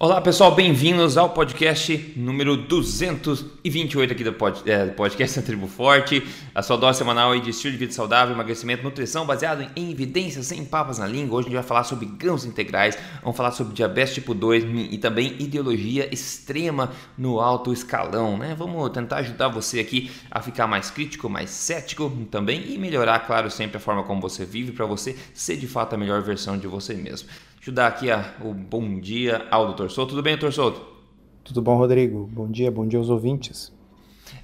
Olá 0.00 0.20
pessoal, 0.20 0.54
bem-vindos 0.54 1.16
ao 1.16 1.30
podcast 1.30 2.14
número 2.14 2.56
228 2.56 4.12
aqui 4.12 4.22
do 4.22 4.32
pod, 4.32 4.62
é, 4.64 4.86
podcast 4.86 5.40
da 5.40 5.44
Tribo 5.44 5.66
Forte, 5.66 6.24
a 6.54 6.62
sua 6.62 6.76
dose 6.76 6.98
semanal 6.98 7.36
de 7.36 7.50
estilo 7.50 7.72
de 7.72 7.78
vida 7.78 7.92
saudável, 7.92 8.32
emagrecimento, 8.32 8.84
nutrição 8.84 9.26
baseado 9.26 9.68
em 9.74 9.90
evidências 9.90 10.46
sem 10.46 10.64
papas 10.64 10.98
na 10.98 11.06
língua. 11.08 11.38
Hoje 11.38 11.48
a 11.48 11.50
gente 11.50 11.58
vai 11.58 11.66
falar 11.66 11.82
sobre 11.82 12.06
grãos 12.06 12.44
integrais, 12.44 12.96
vamos 13.22 13.36
falar 13.36 13.50
sobre 13.50 13.74
diabetes 13.74 14.14
tipo 14.14 14.34
2 14.34 14.66
e 14.88 14.98
também 14.98 15.34
ideologia 15.40 16.08
extrema 16.14 16.92
no 17.16 17.40
alto 17.40 17.72
escalão, 17.72 18.38
né? 18.38 18.54
Vamos 18.56 18.88
tentar 18.90 19.16
ajudar 19.16 19.48
você 19.48 19.80
aqui 19.80 20.12
a 20.30 20.40
ficar 20.40 20.68
mais 20.68 20.92
crítico, 20.92 21.28
mais 21.28 21.50
cético 21.50 22.08
também 22.30 22.72
e 22.72 22.78
melhorar, 22.78 23.18
claro, 23.26 23.50
sempre 23.50 23.78
a 23.78 23.80
forma 23.80 24.04
como 24.04 24.20
você 24.20 24.44
vive 24.44 24.70
para 24.70 24.86
você 24.86 25.16
ser 25.34 25.56
de 25.56 25.66
fato 25.66 25.94
a 25.94 25.98
melhor 25.98 26.22
versão 26.22 26.56
de 26.56 26.68
você 26.68 26.94
mesmo. 26.94 27.28
Deixa 27.58 27.70
eu 27.70 27.74
dar 27.74 27.88
aqui 27.88 28.08
a, 28.08 28.24
o 28.40 28.54
bom 28.54 29.00
dia 29.00 29.44
ao 29.50 29.74
Dr. 29.74 29.88
Souto. 29.88 30.10
Tudo 30.10 30.22
bem, 30.22 30.36
Dr. 30.36 30.52
Souto? 30.52 30.80
Tudo 31.42 31.60
bom, 31.60 31.76
Rodrigo? 31.76 32.28
Bom 32.32 32.48
dia, 32.48 32.70
bom 32.70 32.86
dia 32.86 33.00
aos 33.00 33.10
ouvintes. 33.10 33.72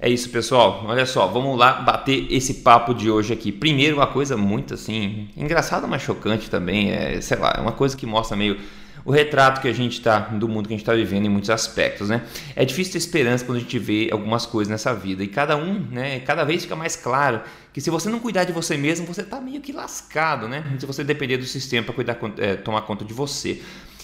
É 0.00 0.08
isso, 0.10 0.28
pessoal. 0.30 0.82
Olha 0.84 1.06
só, 1.06 1.28
vamos 1.28 1.56
lá 1.56 1.74
bater 1.74 2.26
esse 2.28 2.54
papo 2.54 2.92
de 2.92 3.08
hoje 3.08 3.32
aqui. 3.32 3.52
Primeiro, 3.52 3.96
uma 3.96 4.06
coisa 4.08 4.36
muito 4.36 4.74
assim, 4.74 5.28
engraçada, 5.36 5.86
mas 5.86 6.02
chocante 6.02 6.50
também. 6.50 6.90
É, 6.90 7.20
sei 7.20 7.38
lá, 7.38 7.54
é 7.56 7.60
uma 7.60 7.70
coisa 7.70 7.96
que 7.96 8.04
mostra 8.04 8.36
meio 8.36 8.58
o 9.04 9.12
retrato 9.12 9.60
que 9.60 9.68
a 9.68 9.72
gente 9.72 9.98
está 9.98 10.18
do 10.18 10.48
mundo 10.48 10.66
que 10.66 10.74
a 10.74 10.76
gente 10.76 10.82
está 10.82 10.94
vivendo 10.94 11.26
em 11.26 11.28
muitos 11.28 11.50
aspectos, 11.50 12.08
né? 12.08 12.22
É 12.56 12.64
difícil 12.64 12.92
ter 12.92 12.98
esperança 12.98 13.44
quando 13.44 13.58
a 13.58 13.60
gente 13.60 13.78
vê 13.78 14.08
algumas 14.10 14.46
coisas 14.46 14.70
nessa 14.70 14.94
vida 14.94 15.22
e 15.22 15.28
cada 15.28 15.56
um, 15.56 15.78
né? 15.90 16.20
Cada 16.20 16.44
vez 16.44 16.62
fica 16.62 16.74
mais 16.74 16.96
claro 16.96 17.42
que 17.72 17.80
se 17.80 17.90
você 17.90 18.08
não 18.08 18.18
cuidar 18.18 18.44
de 18.44 18.52
você 18.52 18.76
mesmo, 18.76 19.06
você 19.06 19.20
está 19.20 19.40
meio 19.40 19.60
que 19.60 19.72
lascado, 19.72 20.48
né? 20.48 20.64
Se 20.78 20.86
você 20.86 21.04
depender 21.04 21.36
do 21.36 21.44
sistema 21.44 21.84
para 21.84 21.94
cuidar, 21.94 22.18
é, 22.38 22.56
tomar 22.56 22.82
conta 22.82 23.04
de 23.04 23.12
você. 23.12 23.60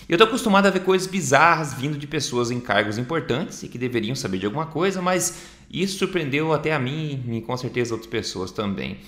Eu 0.08 0.16
estou 0.16 0.26
acostumado 0.26 0.66
a 0.66 0.70
ver 0.70 0.80
coisas 0.80 1.06
bizarras 1.06 1.72
vindo 1.72 1.96
de 1.96 2.06
pessoas 2.06 2.50
em 2.50 2.58
cargos 2.58 2.98
importantes 2.98 3.62
e 3.62 3.68
que 3.68 3.78
deveriam 3.78 4.16
saber 4.16 4.38
de 4.38 4.46
alguma 4.46 4.66
coisa, 4.66 5.00
mas 5.00 5.42
isso 5.70 5.98
surpreendeu 5.98 6.52
até 6.52 6.74
a 6.74 6.80
mim 6.80 7.22
e 7.28 7.40
com 7.40 7.56
certeza 7.56 7.94
outras 7.94 8.10
pessoas 8.10 8.50
também. 8.50 8.98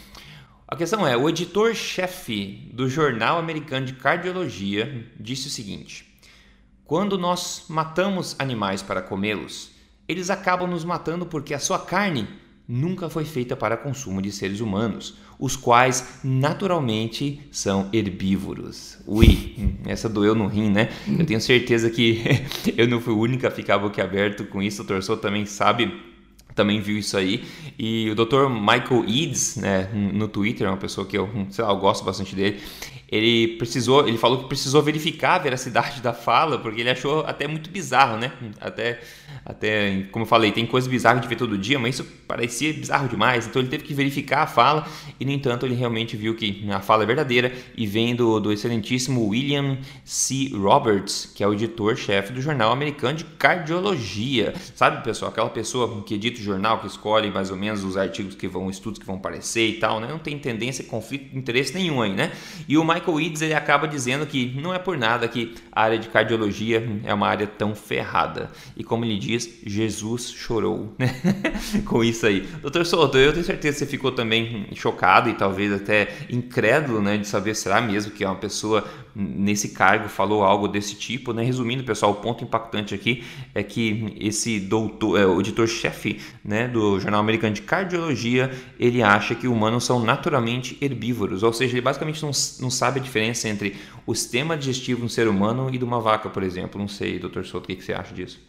A 0.73 0.75
questão 0.75 1.07
é: 1.07 1.15
o 1.15 1.29
editor-chefe 1.29 2.71
do 2.73 2.89
Jornal 2.89 3.39
Americano 3.39 3.85
de 3.85 3.93
Cardiologia 3.93 5.07
disse 5.21 5.49
o 5.49 5.51
seguinte: 5.51 6.19
quando 6.83 7.19
nós 7.19 7.67
matamos 7.69 8.35
animais 8.39 8.81
para 8.81 9.03
comê-los, 9.03 9.73
eles 10.09 10.31
acabam 10.31 10.67
nos 10.67 10.83
matando 10.83 11.27
porque 11.27 11.53
a 11.53 11.59
sua 11.59 11.79
carne 11.79 12.27
nunca 12.67 13.11
foi 13.11 13.27
feita 13.27 13.55
para 13.55 13.77
consumo 13.77 14.23
de 14.23 14.33
seres 14.33 14.61
humanos, 14.61 15.19
os 15.39 15.57
quais 15.57 16.21
naturalmente 16.25 17.47
são 17.51 17.91
herbívoros. 17.93 18.97
Ui, 19.07 19.77
essa 19.85 20.09
doeu 20.09 20.35
no 20.35 20.47
rim, 20.47 20.71
né? 20.71 20.89
Eu 21.07 21.27
tenho 21.27 21.41
certeza 21.43 21.91
que 21.91 22.23
eu 22.79 22.89
não 22.89 22.99
fui 22.99 23.13
o 23.13 23.19
único 23.19 23.47
a 23.47 23.51
ficar 23.51 23.77
boquiaberto 23.77 24.47
com 24.47 24.63
isso, 24.63 24.81
o 24.81 24.87
torçou 24.87 25.19
também 25.19 25.45
sabe 25.45 26.12
também 26.55 26.81
viu 26.81 26.99
isso 26.99 27.17
aí. 27.17 27.45
E 27.79 28.11
o 28.11 28.15
Dr. 28.15 28.49
Michael 28.49 29.05
Eads, 29.07 29.57
né, 29.57 29.89
no 29.93 30.29
Twitter, 30.29 30.67
é 30.67 30.71
uma 30.71 30.77
pessoa 30.77 31.07
que 31.07 31.17
eu, 31.17 31.29
sei 31.51 31.65
lá, 31.65 31.71
eu 31.71 31.77
gosto 31.77 32.05
bastante 32.05 32.35
dele 32.35 32.61
ele 33.13 33.59
precisou, 33.59 34.09
ele 34.09 34.17
falou 34.17 34.39
que 34.39 34.49
precisou 34.49 34.83
verificar 34.83 35.35
a 35.35 35.39
veracidade 35.39 36.01
da 36.01 36.15
fala, 36.15 36.59
porque 36.59 36.81
ele 36.81 36.89
achou 36.89 37.21
até 37.27 37.47
muito 37.47 37.69
bizarro, 37.69 38.17
né? 38.17 38.33
Até, 38.59 39.01
até 39.45 40.05
como 40.11 40.23
eu 40.23 40.27
falei, 40.27 40.51
tem 40.51 40.65
coisas 40.65 40.89
bizarras 40.89 41.21
de 41.21 41.29
ver 41.29 41.37
todo 41.37 41.59
dia, 41.59 41.79
mas 41.79 41.97
isso 41.97 42.05
parecia 42.27 42.73
bizarro 42.73 43.09
demais, 43.09 43.47
então 43.47 43.61
ele 43.61 43.69
teve 43.69 43.85
que 43.85 43.93
verificar 43.93 44.45
a 44.45 44.47
fala 44.47 44.89
e, 45.21 45.27
no 45.27 45.31
entanto, 45.31 45.67
ele 45.67 45.75
realmente 45.75 46.17
viu 46.17 46.35
que 46.35 46.67
a 46.71 46.81
fala 46.81 47.03
é 47.03 47.07
verdadeira 47.07 47.53
e 47.77 47.87
vem 47.87 48.17
do, 48.17 48.41
do 48.41 48.51
excelentíssimo 48.51 49.29
William 49.29 49.77
C. 50.07 50.51
Roberts, 50.55 51.31
que 51.35 51.45
é 51.45 51.47
o 51.47 51.53
editor-chefe 51.53 52.33
do 52.33 52.41
jornal 52.41 52.73
americano 52.73 53.19
de 53.19 53.25
cardiologia. 53.25 54.55
Sabe, 54.75 55.05
pessoal, 55.05 55.31
aquela 55.31 55.51
pessoa 55.51 56.03
que 56.03 56.15
edita 56.15 56.41
o 56.41 56.43
jornal, 56.43 56.81
que 56.81 56.87
escolhe 56.87 57.31
mais 57.31 57.51
ou 57.51 57.59
menos 57.59 57.85
os 57.85 57.95
artigos 57.99 58.35
que 58.35 58.49
vão, 58.49 58.71
estudos 58.71 58.99
que 58.99 59.05
vão 59.05 59.17
aparecer 59.17 59.69
e 59.69 59.75
tal, 59.75 60.01
né? 60.01 60.09
Não 60.09 60.19
tem 60.19 60.39
tendência, 60.39 60.83
conflito 60.85 61.37
interesse 61.37 61.75
nenhum 61.75 62.01
aí, 62.01 62.15
né? 62.15 62.33
E 62.67 62.79
o 62.79 62.85
Mike 62.85 63.02
Michael 63.03 63.21
Eads 63.21 63.43
ele 63.43 63.55
acaba 63.55 63.89
dizendo 63.89 64.25
que 64.25 64.55
não 64.61 64.73
é 64.73 64.79
por 64.79 64.97
nada 64.97 65.27
que 65.27 65.55
a 65.73 65.83
área 65.83 65.99
de 65.99 66.09
cardiologia 66.09 66.87
é 67.05 67.13
uma 67.13 67.27
área 67.27 67.47
tão 67.47 67.75
ferrada. 67.75 68.51
E 68.77 68.85
como 68.85 69.05
ele 69.05 69.19
diz, 69.19 69.61
Jesus 69.67 70.31
chorou 70.31 70.95
né? 70.99 71.09
com 71.85 72.05
isso 72.05 72.27
aí. 72.27 72.41
Doutor 72.61 72.87
Souto, 72.87 73.19
eu 73.19 73.33
tenho 73.33 73.45
certeza 73.45 73.79
que 73.79 73.85
você 73.85 73.87
ficou 73.87 74.13
também 74.13 74.69
chocado 74.75 75.29
e 75.29 75.35
talvez 75.35 75.73
até 75.73 76.09
incrédulo 76.31 77.03
né, 77.03 77.17
de 77.17 77.27
saber 77.27 77.55
será 77.55 77.81
mesmo 77.81 78.13
que 78.13 78.23
é 78.23 78.29
uma 78.29 78.37
pessoa 78.37 78.87
nesse 79.15 79.71
cargo 79.71 80.09
falou 80.09 80.43
algo 80.43 80.69
desse 80.69 80.95
tipo. 80.95 81.33
Né? 81.33 81.43
Resumindo, 81.43 81.85
pessoal, 81.85 82.13
o 82.13 82.17
ponto 82.17 82.45
impactante 82.45 82.95
aqui 82.95 83.25
é 83.55 83.63
que 83.63 84.17
esse 84.19 84.59
doutor, 84.59 85.19
é, 85.19 85.27
o 85.27 85.41
editor-chefe 85.41 86.21
né, 86.45 86.69
do 86.69 86.99
Jornal 86.99 87.21
Americano 87.21 87.55
de 87.55 87.63
Cardiologia, 87.63 88.51
ele 88.79 89.03
acha 89.03 89.35
que 89.35 89.47
humanos 89.47 89.85
são 89.85 90.03
naturalmente 90.03 90.77
herbívoros, 90.81 91.43
ou 91.43 91.53
seja, 91.53 91.75
ele 91.75 91.81
basicamente 91.81 92.23
não, 92.23 92.31
não 92.61 92.71
sabe 92.71 93.01
a 93.01 93.03
diferença 93.03 93.49
entre 93.49 93.77
o 94.07 94.15
sistema 94.15 94.57
digestivo 94.57 95.01
de 95.01 95.07
um 95.07 95.09
ser 95.09 95.29
humano 95.29 95.69
e 95.73 95.79
de 95.79 95.85
uma 95.85 96.01
vaca, 96.01 96.29
por 96.29 96.43
exemplo. 96.43 96.81
Não 96.81 96.89
sei, 96.89 97.19
doutor 97.19 97.45
Souto, 97.45 97.71
o 97.71 97.77
que, 97.77 97.83
você 97.83 97.93
acha 97.93 98.15
disso? 98.15 98.41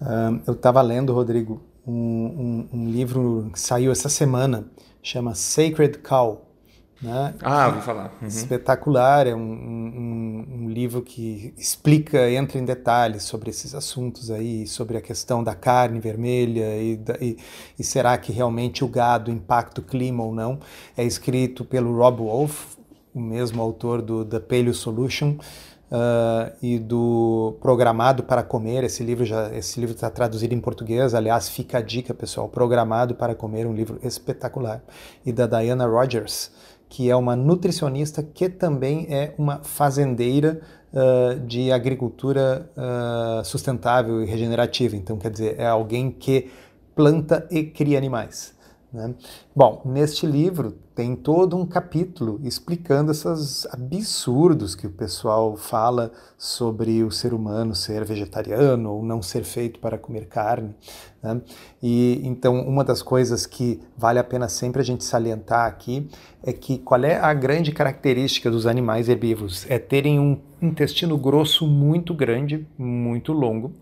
Uh, 0.00 0.40
eu 0.46 0.54
estava 0.54 0.82
lendo, 0.82 1.12
Rodrigo, 1.12 1.62
um, 1.86 1.92
um, 1.92 2.68
um, 2.72 2.90
livro 2.90 3.50
que 3.52 3.60
saiu 3.60 3.92
essa 3.92 4.08
semana, 4.08 4.66
chama 5.02 5.34
Sacred 5.34 5.98
Cow. 5.98 6.43
Né? 7.04 7.34
Ah, 7.42 7.68
vou 7.68 7.82
falar. 7.82 8.10
Uhum. 8.22 8.26
Espetacular, 8.28 9.26
é 9.26 9.34
um, 9.34 9.40
um, 9.40 10.68
livro 10.70 11.02
que 11.02 11.52
explica, 11.56 12.30
entra 12.30 12.58
em 12.58 12.64
detalhes 12.64 13.24
sobre 13.24 13.50
esses 13.50 13.74
assuntos 13.74 14.30
aí, 14.30 14.66
sobre 14.66 14.96
a 14.96 15.02
questão 15.02 15.44
da 15.44 15.54
carne 15.54 16.00
vermelha 16.00 16.76
e, 16.78 16.98
e, 17.20 17.36
e 17.78 17.84
será 17.84 18.16
que 18.16 18.32
realmente 18.32 18.82
o 18.82 18.88
gado 18.88 19.30
impacta 19.30 19.82
o 19.82 19.84
clima 19.84 20.24
ou 20.24 20.34
não. 20.34 20.58
É 20.96 21.04
escrito 21.04 21.62
pelo 21.62 21.94
Rob 21.94 22.22
Wolf, 22.22 22.74
o 23.14 23.20
mesmo 23.20 23.62
autor 23.62 24.00
do 24.00 24.24
The 24.24 24.40
Paleo 24.40 24.72
Solution 24.72 25.36
uh, 25.90 26.52
e 26.62 26.78
do 26.78 27.56
Programado 27.60 28.22
para 28.22 28.42
Comer. 28.42 28.84
Esse 28.84 29.02
livro 29.02 29.24
já, 29.24 29.54
esse 29.54 29.78
livro 29.78 29.94
está 29.94 30.10
traduzido 30.10 30.54
em 30.54 30.60
português. 30.60 31.14
Aliás, 31.14 31.48
fica 31.48 31.78
a 31.78 31.82
dica, 31.82 32.12
pessoal. 32.12 32.48
Programado 32.48 33.14
para 33.14 33.34
Comer, 33.34 33.66
um 33.66 33.74
livro 33.74 33.98
espetacular. 34.02 34.82
E 35.24 35.32
da 35.32 35.46
Diana 35.46 35.86
Rogers, 35.86 36.50
que 36.94 37.10
é 37.10 37.16
uma 37.16 37.34
nutricionista 37.34 38.22
que 38.22 38.48
também 38.48 39.08
é 39.10 39.34
uma 39.36 39.58
fazendeira 39.64 40.60
uh, 40.92 41.40
de 41.40 41.72
agricultura 41.72 42.70
uh, 42.76 43.44
sustentável 43.44 44.22
e 44.22 44.26
regenerativa. 44.26 44.94
Então, 44.94 45.18
quer 45.18 45.32
dizer, 45.32 45.56
é 45.58 45.66
alguém 45.66 46.08
que 46.08 46.52
planta 46.94 47.48
e 47.50 47.64
cria 47.64 47.98
animais. 47.98 48.53
Né? 48.94 49.12
Bom, 49.54 49.82
neste 49.84 50.24
livro 50.24 50.76
tem 50.94 51.16
todo 51.16 51.56
um 51.56 51.66
capítulo 51.66 52.38
explicando 52.44 53.10
esses 53.10 53.66
absurdos 53.66 54.76
que 54.76 54.86
o 54.86 54.90
pessoal 54.90 55.56
fala 55.56 56.12
sobre 56.38 57.02
o 57.02 57.10
ser 57.10 57.34
humano 57.34 57.74
ser 57.74 58.04
vegetariano 58.04 58.92
ou 58.92 59.02
não 59.02 59.20
ser 59.20 59.42
feito 59.42 59.80
para 59.80 59.98
comer 59.98 60.26
carne. 60.26 60.76
Né? 61.20 61.40
E 61.82 62.20
então 62.22 62.60
uma 62.60 62.84
das 62.84 63.02
coisas 63.02 63.46
que 63.46 63.82
vale 63.98 64.20
a 64.20 64.24
pena 64.24 64.48
sempre 64.48 64.80
a 64.80 64.84
gente 64.84 65.02
salientar 65.02 65.66
aqui 65.66 66.08
é 66.40 66.52
que 66.52 66.78
qual 66.78 67.02
é 67.02 67.18
a 67.18 67.34
grande 67.34 67.72
característica 67.72 68.48
dos 68.48 68.64
animais 68.64 69.08
herbívoros? 69.08 69.68
É 69.68 69.76
terem 69.76 70.20
um 70.20 70.38
intestino 70.62 71.18
grosso 71.18 71.66
muito 71.66 72.14
grande, 72.14 72.64
muito 72.78 73.32
longo 73.32 73.72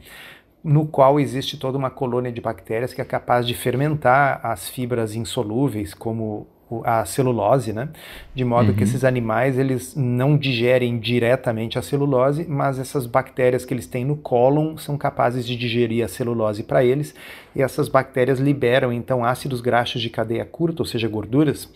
no 0.62 0.86
qual 0.86 1.18
existe 1.18 1.56
toda 1.56 1.76
uma 1.76 1.90
colônia 1.90 2.30
de 2.30 2.40
bactérias 2.40 2.94
que 2.94 3.00
é 3.00 3.04
capaz 3.04 3.46
de 3.46 3.54
fermentar 3.54 4.40
as 4.42 4.68
fibras 4.68 5.14
insolúveis, 5.14 5.92
como 5.94 6.46
a 6.84 7.04
celulose, 7.04 7.72
né? 7.72 7.90
De 8.34 8.44
modo 8.44 8.70
uhum. 8.70 8.74
que 8.74 8.84
esses 8.84 9.04
animais 9.04 9.58
eles 9.58 9.94
não 9.94 10.38
digerem 10.38 10.98
diretamente 10.98 11.78
a 11.78 11.82
celulose, 11.82 12.46
mas 12.48 12.78
essas 12.78 13.04
bactérias 13.04 13.64
que 13.64 13.74
eles 13.74 13.86
têm 13.86 14.04
no 14.04 14.16
cólon 14.16 14.76
são 14.78 14.96
capazes 14.96 15.46
de 15.46 15.56
digerir 15.56 16.04
a 16.04 16.08
celulose 16.08 16.62
para 16.62 16.82
eles, 16.82 17.14
e 17.54 17.60
essas 17.60 17.88
bactérias 17.88 18.38
liberam 18.38 18.92
então 18.92 19.24
ácidos 19.24 19.60
graxos 19.60 20.00
de 20.00 20.08
cadeia 20.08 20.44
curta, 20.44 20.82
ou 20.82 20.86
seja, 20.86 21.08
gorduras, 21.08 21.68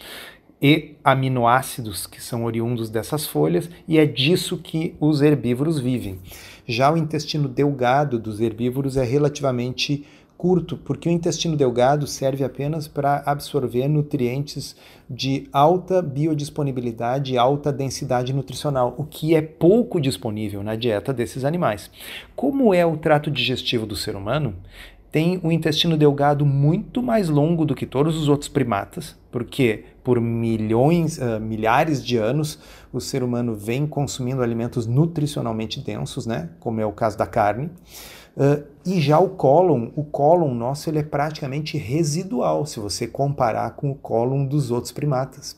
e 0.62 0.94
aminoácidos 1.04 2.06
que 2.06 2.22
são 2.22 2.44
oriundos 2.44 2.88
dessas 2.88 3.26
folhas, 3.26 3.68
e 3.86 3.98
é 3.98 4.06
disso 4.06 4.56
que 4.56 4.94
os 4.98 5.20
herbívoros 5.20 5.78
vivem. 5.78 6.18
Já 6.66 6.92
o 6.92 6.96
intestino 6.96 7.48
delgado 7.48 8.18
dos 8.18 8.40
herbívoros 8.40 8.96
é 8.96 9.04
relativamente 9.04 10.04
curto, 10.36 10.76
porque 10.76 11.08
o 11.08 11.12
intestino 11.12 11.56
delgado 11.56 12.06
serve 12.06 12.44
apenas 12.44 12.86
para 12.86 13.22
absorver 13.24 13.88
nutrientes 13.88 14.76
de 15.08 15.48
alta 15.52 16.02
biodisponibilidade 16.02 17.34
e 17.34 17.38
alta 17.38 17.72
densidade 17.72 18.32
nutricional, 18.32 18.94
o 18.98 19.04
que 19.04 19.34
é 19.34 19.40
pouco 19.40 20.00
disponível 20.00 20.62
na 20.62 20.76
dieta 20.76 21.12
desses 21.12 21.44
animais. 21.44 21.90
Como 22.34 22.74
é 22.74 22.84
o 22.84 22.96
trato 22.96 23.30
digestivo 23.30 23.86
do 23.86 23.96
ser 23.96 24.16
humano? 24.16 24.54
Tem 25.16 25.40
um 25.42 25.50
intestino 25.50 25.96
delgado 25.96 26.44
muito 26.44 27.02
mais 27.02 27.30
longo 27.30 27.64
do 27.64 27.74
que 27.74 27.86
todos 27.86 28.18
os 28.18 28.28
outros 28.28 28.50
primatas, 28.50 29.16
porque 29.32 29.84
por 30.04 30.20
milhões, 30.20 31.16
uh, 31.16 31.40
milhares 31.40 32.04
de 32.04 32.18
anos 32.18 32.58
o 32.92 33.00
ser 33.00 33.22
humano 33.22 33.54
vem 33.54 33.86
consumindo 33.86 34.42
alimentos 34.42 34.86
nutricionalmente 34.86 35.80
densos, 35.80 36.26
né, 36.26 36.50
como 36.60 36.82
é 36.82 36.84
o 36.84 36.92
caso 36.92 37.16
da 37.16 37.26
carne. 37.26 37.70
Uh, 38.36 38.62
e 38.84 39.00
já 39.00 39.18
o 39.18 39.30
cólon, 39.30 39.88
o 39.96 40.04
cólon 40.04 40.52
nosso 40.52 40.90
ele 40.90 40.98
é 40.98 41.02
praticamente 41.02 41.78
residual 41.78 42.66
se 42.66 42.78
você 42.78 43.06
comparar 43.06 43.70
com 43.70 43.90
o 43.90 43.94
cólon 43.94 44.44
dos 44.44 44.70
outros 44.70 44.92
primatas. 44.92 45.56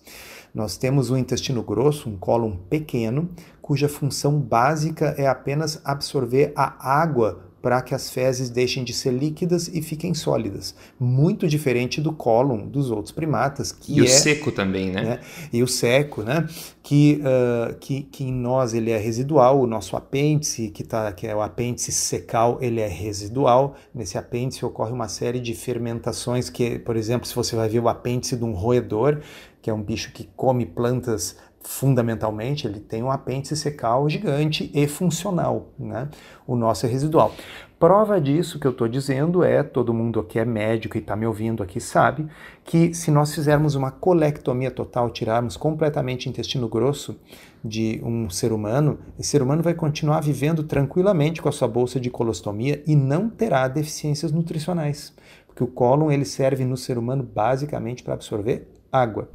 Nós 0.54 0.76
temos 0.76 1.11
um 1.11 1.16
intestino 1.16 1.64
grosso, 1.64 2.08
um 2.08 2.16
cólon 2.16 2.52
pequeno, 2.70 3.28
cuja 3.61 3.88
função 3.88 4.38
básica 4.38 5.16
é 5.19 5.26
apenas 5.26 5.81
absorver 5.84 6.52
a 6.54 6.76
água 6.81 7.48
para 7.60 7.82
que 7.82 7.94
as 7.94 8.10
fezes 8.10 8.50
deixem 8.50 8.84
de 8.84 8.93
ser 8.93 9.12
líquidas 9.12 9.69
e 9.69 9.82
fiquem 9.82 10.14
sólidas. 10.14 10.75
Muito 10.99 11.46
diferente 11.49 12.00
do 12.00 12.12
cólon 12.12 12.66
dos 12.66 12.90
outros 12.90 13.12
primatas. 13.12 13.72
Que 13.72 13.94
e 13.94 14.00
é, 14.00 14.02
o 14.02 14.08
seco 14.08 14.52
também, 14.52 14.90
né? 14.90 15.02
né? 15.02 15.20
E 15.52 15.62
o 15.62 15.66
seco, 15.66 16.22
né? 16.22 16.46
Que, 16.82 17.20
uh, 17.20 17.75
que, 17.78 18.02
que 18.05 18.25
em 18.25 18.32
nós 18.32 18.72
ele 18.72 18.90
é 18.90 18.96
residual, 18.96 19.60
o 19.60 19.66
nosso 19.66 19.96
apêndice, 19.96 20.70
que, 20.70 20.82
tá, 20.82 21.12
que 21.12 21.26
é 21.26 21.34
o 21.34 21.43
apêndice 21.43 21.93
secal, 21.93 22.58
ele 22.60 22.81
é 22.81 22.88
residual. 22.88 23.75
Nesse 23.94 24.16
apêndice 24.16 24.64
ocorre 24.64 24.93
uma 24.93 25.08
série 25.08 25.40
de 25.40 25.54
fermentações 25.54 26.49
que, 26.49 26.78
por 26.78 26.96
exemplo, 26.96 27.26
se 27.26 27.34
você 27.34 27.54
vai 27.54 27.69
ver 27.69 27.81
o 27.81 27.88
apêndice 27.88 28.37
de 28.37 28.44
um 28.44 28.52
roedor, 28.52 29.20
que 29.61 29.69
é 29.69 29.75
um 29.75 29.82
bicho 29.82 30.12
que 30.12 30.28
come 30.37 30.64
plantas 30.64 31.37
fundamentalmente, 31.69 32.67
ele 32.67 32.81
tem 32.81 33.03
um 33.03 33.11
apêndice 33.11 33.55
secal 33.55 34.09
gigante 34.09 34.70
e 34.73 34.88
funcional, 34.88 35.69
né? 35.79 36.09
O 36.47 36.56
nosso 36.56 36.87
é 36.87 36.88
residual. 36.88 37.35
Prova 37.79 38.19
disso 38.19 38.59
que 38.59 38.67
eu 38.67 38.70
estou 38.70 38.88
dizendo 38.88 39.44
é, 39.44 39.62
todo 39.62 39.93
mundo 39.93 40.23
que 40.23 40.38
é 40.38 40.47
médico 40.47 40.97
e 40.97 41.00
está 41.00 41.15
me 41.15 41.26
ouvindo 41.26 41.62
aqui 41.62 41.79
sabe, 41.79 42.26
que 42.65 42.94
se 42.94 43.11
nós 43.11 43.35
fizermos 43.35 43.75
uma 43.75 43.91
colectomia 43.91 44.70
total, 44.70 45.11
tirarmos 45.11 45.59
completamente 45.59 46.26
intestino 46.26 46.70
grosso 46.70 47.20
de 47.62 48.00
um 48.03 48.31
ser 48.31 48.50
humano, 48.50 48.99
esse 49.19 49.29
ser 49.29 49.43
humano 49.43 49.62
vai 49.62 49.75
continuar 49.75 50.21
vivendo 50.21 50.62
tranquilamente 50.62 51.43
com 51.43 51.50
a 51.50 51.53
sua 51.53 51.69
bolsa 51.69 52.00
de 52.00 52.09
colostomia 52.09 52.82
e 52.87 52.97
não 52.97 53.29
terá 53.29 53.69
deficiências 53.69 54.32
nutricionais, 54.32 55.12
porque 55.47 55.62
o 55.62 55.69
cólon 55.69 56.11
ele 56.11 56.25
serve 56.25 56.64
no 56.64 56.79
ser 56.79 56.97
humano 56.97 57.23
basicamente 57.23 58.03
para 58.03 58.14
absorver 58.14 58.77
água. 58.90 59.31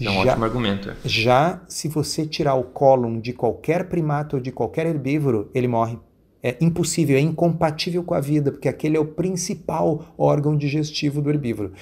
É 0.00 0.08
um 0.08 0.14
já, 0.14 0.20
ótimo 0.20 0.44
argumento. 0.44 0.90
É. 0.90 0.96
Já 1.04 1.60
se 1.68 1.88
você 1.88 2.26
tirar 2.26 2.54
o 2.54 2.64
cólon 2.64 3.20
de 3.20 3.32
qualquer 3.32 3.88
primata 3.88 4.36
ou 4.36 4.42
de 4.42 4.50
qualquer 4.50 4.86
herbívoro, 4.86 5.50
ele 5.54 5.68
morre. 5.68 5.98
É 6.42 6.56
impossível, 6.60 7.16
é 7.16 7.20
incompatível 7.20 8.02
com 8.02 8.14
a 8.14 8.20
vida, 8.20 8.50
porque 8.50 8.68
aquele 8.68 8.96
é 8.96 9.00
o 9.00 9.04
principal 9.04 10.12
órgão 10.18 10.56
digestivo 10.56 11.22
do 11.22 11.30
herbívoro. 11.30 11.72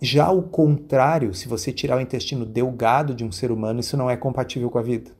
Já 0.00 0.30
o 0.30 0.42
contrário, 0.42 1.34
se 1.34 1.46
você 1.46 1.72
tirar 1.72 1.98
o 1.98 2.00
intestino 2.00 2.46
delgado 2.46 3.14
de 3.14 3.24
um 3.24 3.32
ser 3.32 3.50
humano, 3.50 3.80
isso 3.80 3.96
não 3.96 4.08
é 4.08 4.16
compatível 4.16 4.70
com 4.70 4.78
a 4.78 4.82
vida. 4.82 5.10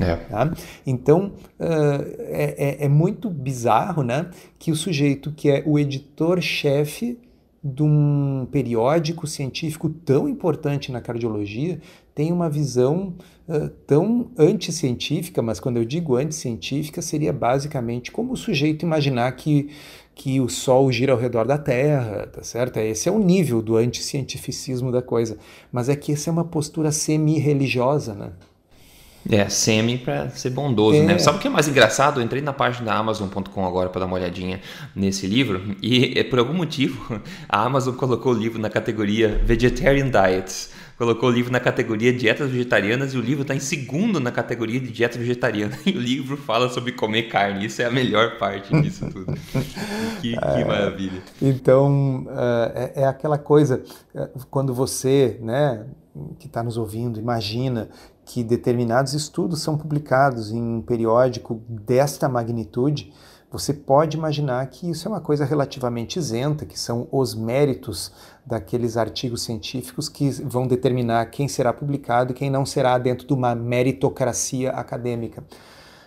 É. 0.00 0.16
Tá? 0.16 0.52
Então, 0.86 1.32
uh, 1.58 2.14
é, 2.18 2.78
é, 2.82 2.84
é 2.84 2.88
muito 2.88 3.28
bizarro 3.30 4.02
né, 4.02 4.30
que 4.58 4.70
o 4.70 4.76
sujeito 4.76 5.32
que 5.32 5.50
é 5.50 5.62
o 5.66 5.78
editor-chefe 5.78 7.18
de 7.62 7.82
um 7.82 8.46
periódico 8.50 9.26
científico 9.26 9.88
tão 9.88 10.28
importante 10.28 10.92
na 10.92 11.00
cardiologia 11.00 11.80
tem 12.14 12.32
uma 12.32 12.50
visão 12.50 13.14
uh, 13.48 13.68
tão 13.86 14.30
anticientífica, 14.36 15.40
mas 15.40 15.60
quando 15.60 15.76
eu 15.76 15.84
digo 15.84 16.16
anticientífica, 16.16 17.00
seria 17.00 17.32
basicamente 17.32 18.10
como 18.10 18.32
o 18.32 18.36
sujeito 18.36 18.84
imaginar 18.84 19.30
que, 19.32 19.70
que 20.16 20.40
o 20.40 20.48
Sol 20.48 20.90
gira 20.90 21.12
ao 21.12 21.18
redor 21.18 21.46
da 21.46 21.56
Terra, 21.56 22.26
tá 22.26 22.42
certo? 22.42 22.78
Esse 22.78 23.08
é 23.08 23.12
o 23.12 23.20
nível 23.20 23.62
do 23.62 23.76
anticientificismo 23.76 24.90
da 24.90 25.00
coisa. 25.00 25.38
Mas 25.70 25.88
é 25.88 25.94
que 25.94 26.12
essa 26.12 26.28
é 26.28 26.32
uma 26.32 26.44
postura 26.44 26.90
semi-religiosa, 26.90 28.14
né? 28.14 28.32
É, 29.30 29.48
semi 29.48 29.98
para 29.98 30.30
ser 30.30 30.50
bondoso, 30.50 30.98
né? 30.98 31.04
é. 31.04 31.06
né? 31.08 31.18
Sabe 31.18 31.38
o 31.38 31.40
que 31.40 31.48
é 31.48 31.50
mais 31.50 31.68
engraçado? 31.68 32.20
Eu 32.20 32.24
entrei 32.24 32.40
na 32.40 32.52
página 32.52 32.86
da 32.86 32.94
Amazon.com 32.94 33.66
agora 33.66 33.88
para 33.88 34.00
dar 34.00 34.06
uma 34.06 34.16
olhadinha 34.16 34.60
nesse 34.94 35.26
livro 35.26 35.76
e 35.82 36.22
por 36.24 36.38
algum 36.38 36.54
motivo 36.54 37.20
a 37.48 37.62
Amazon 37.62 37.94
colocou 37.94 38.32
o 38.32 38.36
livro 38.36 38.60
na 38.60 38.70
categoria 38.70 39.40
Vegetarian 39.44 40.10
Diets. 40.10 40.70
Colocou 40.98 41.28
o 41.28 41.32
livro 41.32 41.52
na 41.52 41.60
categoria 41.60 42.12
Dietas 42.12 42.50
Vegetarianas 42.50 43.14
e 43.14 43.18
o 43.18 43.20
livro 43.20 43.42
está 43.42 43.54
em 43.54 43.60
segundo 43.60 44.18
na 44.18 44.32
categoria 44.32 44.80
de 44.80 44.90
Dieta 44.90 45.16
Vegetariana. 45.16 45.78
E 45.86 45.92
o 45.92 46.00
livro 46.00 46.36
fala 46.36 46.68
sobre 46.68 46.90
comer 46.90 47.28
carne. 47.28 47.66
Isso 47.66 47.80
é 47.80 47.84
a 47.84 47.90
melhor 47.90 48.36
parte 48.36 48.68
disso 48.82 49.08
tudo. 49.08 49.32
que, 50.20 50.32
que 50.32 50.36
é, 50.36 50.64
maravilha. 50.64 51.22
Então, 51.40 52.26
é, 52.74 53.02
é 53.02 53.06
aquela 53.06 53.38
coisa, 53.38 53.80
é, 54.12 54.28
quando 54.50 54.74
você, 54.74 55.38
né, 55.40 55.86
que 56.40 56.48
está 56.48 56.64
nos 56.64 56.76
ouvindo, 56.76 57.20
imagina 57.20 57.88
que 58.28 58.44
determinados 58.44 59.14
estudos 59.14 59.62
são 59.62 59.78
publicados 59.78 60.52
em 60.52 60.62
um 60.62 60.82
periódico 60.82 61.62
desta 61.66 62.28
magnitude, 62.28 63.10
você 63.50 63.72
pode 63.72 64.18
imaginar 64.18 64.66
que 64.66 64.90
isso 64.90 65.08
é 65.08 65.10
uma 65.10 65.20
coisa 65.20 65.46
relativamente 65.46 66.18
isenta, 66.18 66.66
que 66.66 66.78
são 66.78 67.08
os 67.10 67.34
méritos 67.34 68.12
daqueles 68.44 68.98
artigos 68.98 69.40
científicos 69.40 70.10
que 70.10 70.28
vão 70.44 70.66
determinar 70.66 71.24
quem 71.30 71.48
será 71.48 71.72
publicado 71.72 72.32
e 72.32 72.34
quem 72.34 72.50
não 72.50 72.66
será 72.66 72.98
dentro 72.98 73.26
de 73.26 73.32
uma 73.32 73.54
meritocracia 73.54 74.72
acadêmica. 74.72 75.42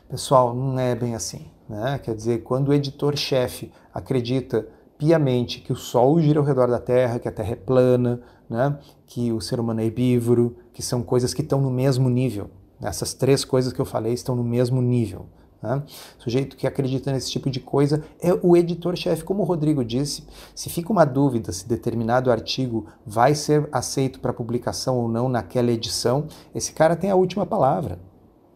Pessoal, 0.07 0.53
não 0.53 0.77
é 0.77 0.93
bem 0.93 1.15
assim. 1.15 1.47
Né? 1.67 1.99
Quer 2.03 2.13
dizer, 2.13 2.43
quando 2.43 2.67
o 2.67 2.73
editor-chefe 2.73 3.71
acredita 3.91 4.67
piamente 4.95 5.59
que 5.59 5.73
o 5.73 5.75
Sol 5.75 6.21
gira 6.21 6.39
ao 6.39 6.45
redor 6.45 6.67
da 6.67 6.79
Terra, 6.79 7.17
que 7.17 7.27
a 7.27 7.31
Terra 7.31 7.53
é 7.53 7.55
plana, 7.55 8.21
né? 8.47 8.77
que 9.07 9.31
o 9.31 9.41
ser 9.41 9.59
humano 9.59 9.81
é 9.81 9.85
herbívoro, 9.85 10.57
que 10.73 10.81
são 10.81 11.01
coisas 11.01 11.33
que 11.33 11.41
estão 11.41 11.61
no 11.61 11.71
mesmo 11.71 12.09
nível. 12.09 12.49
Essas 12.81 13.13
três 13.13 13.45
coisas 13.45 13.71
que 13.71 13.79
eu 13.79 13.85
falei 13.85 14.13
estão 14.13 14.35
no 14.35 14.43
mesmo 14.43 14.81
nível. 14.81 15.27
Né? 15.61 15.83
O 16.19 16.23
sujeito 16.23 16.57
que 16.57 16.65
acredita 16.65 17.11
nesse 17.11 17.29
tipo 17.29 17.49
de 17.49 17.59
coisa 17.59 18.03
é 18.19 18.33
o 18.41 18.57
editor-chefe, 18.57 19.23
como 19.23 19.43
o 19.43 19.45
Rodrigo 19.45 19.85
disse. 19.85 20.23
Se 20.55 20.69
fica 20.69 20.91
uma 20.91 21.05
dúvida 21.05 21.51
se 21.51 21.67
determinado 21.67 22.31
artigo 22.31 22.87
vai 23.05 23.35
ser 23.35 23.69
aceito 23.71 24.19
para 24.19 24.33
publicação 24.33 24.97
ou 24.97 25.07
não 25.07 25.29
naquela 25.29 25.71
edição, 25.71 26.27
esse 26.55 26.73
cara 26.73 26.95
tem 26.95 27.11
a 27.11 27.15
última 27.15 27.45
palavra. 27.45 27.99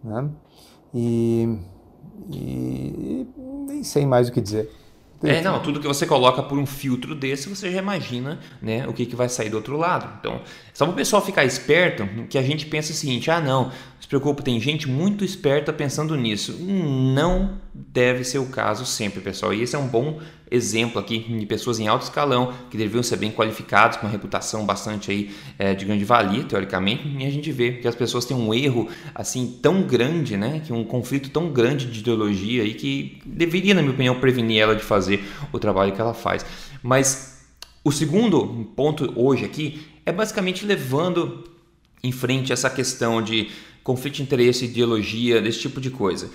Né? 0.03 0.29
E, 0.93 1.59
e, 2.29 2.37
e 2.37 3.27
nem 3.67 3.83
sei 3.83 4.05
mais 4.05 4.29
o 4.29 4.31
que 4.31 4.41
dizer. 4.41 4.71
É, 5.29 5.41
não, 5.41 5.59
tudo 5.61 5.79
que 5.79 5.87
você 5.87 6.05
coloca 6.05 6.41
por 6.43 6.57
um 6.57 6.65
filtro 6.65 7.15
desse, 7.15 7.49
você 7.49 7.71
já 7.71 7.79
imagina 7.79 8.39
né, 8.61 8.87
o 8.87 8.93
que, 8.93 9.05
que 9.05 9.15
vai 9.15 9.29
sair 9.29 9.49
do 9.49 9.57
outro 9.57 9.77
lado. 9.77 10.07
Então, 10.19 10.41
só 10.73 10.85
para 10.85 10.93
o 10.93 10.95
pessoal 10.95 11.21
ficar 11.21 11.45
esperto, 11.45 12.07
que 12.29 12.37
a 12.37 12.41
gente 12.41 12.65
pensa 12.65 12.91
o 12.91 12.95
seguinte: 12.95 13.29
ah, 13.31 13.39
não, 13.39 13.71
se 14.07 14.43
tem 14.43 14.59
gente 14.59 14.87
muito 14.87 15.25
esperta 15.25 15.73
pensando 15.73 16.15
nisso. 16.15 16.53
Não 16.61 17.59
deve 17.73 18.23
ser 18.23 18.37
o 18.37 18.45
caso 18.45 18.85
sempre, 18.85 19.19
pessoal. 19.19 19.51
E 19.51 19.63
esse 19.63 19.75
é 19.75 19.79
um 19.79 19.87
bom 19.87 20.19
exemplo 20.49 20.99
aqui 20.99 21.19
de 21.19 21.45
pessoas 21.47 21.79
em 21.79 21.87
alto 21.87 22.03
escalão 22.03 22.53
que 22.69 22.77
deveriam 22.77 23.01
ser 23.01 23.17
bem 23.17 23.31
qualificados, 23.31 23.97
com 23.97 24.05
uma 24.05 24.11
reputação 24.11 24.63
bastante 24.63 25.09
aí 25.09 25.31
é, 25.57 25.73
de 25.73 25.85
grande 25.85 26.05
valia, 26.05 26.43
teoricamente. 26.43 27.03
E 27.17 27.25
a 27.25 27.31
gente 27.31 27.51
vê 27.51 27.73
que 27.73 27.87
as 27.87 27.95
pessoas 27.95 28.25
têm 28.25 28.37
um 28.37 28.53
erro 28.53 28.87
assim 29.15 29.59
tão 29.59 29.81
grande, 29.81 30.37
né? 30.37 30.61
Que 30.63 30.71
um 30.71 30.83
conflito 30.83 31.31
tão 31.31 31.51
grande 31.51 31.87
de 31.87 31.99
ideologia 31.99 32.61
aí 32.61 32.75
que 32.75 33.19
deveria, 33.25 33.73
na 33.73 33.81
minha 33.81 33.93
opinião, 33.93 34.19
prevenir 34.19 34.61
ela 34.61 34.75
de 34.75 34.83
fazer 34.83 35.23
o 35.51 35.57
trabalho 35.57 35.93
que 35.93 35.99
ela 35.99 36.13
faz. 36.13 36.45
Mas 36.83 37.43
o 37.83 37.91
segundo 37.91 38.71
ponto 38.75 39.11
hoje 39.15 39.45
aqui 39.45 39.81
é 40.05 40.11
basicamente 40.11 40.63
levando 40.63 41.43
em 42.03 42.11
frente 42.11 42.53
essa 42.53 42.69
questão 42.69 43.19
de 43.19 43.49
conflito 43.85 44.15
de 44.15 44.23
interesse, 44.23 44.65
ideologia, 44.65 45.39
desse 45.39 45.59
tipo 45.59 45.79
de 45.79 45.91
coisa. 45.91 46.31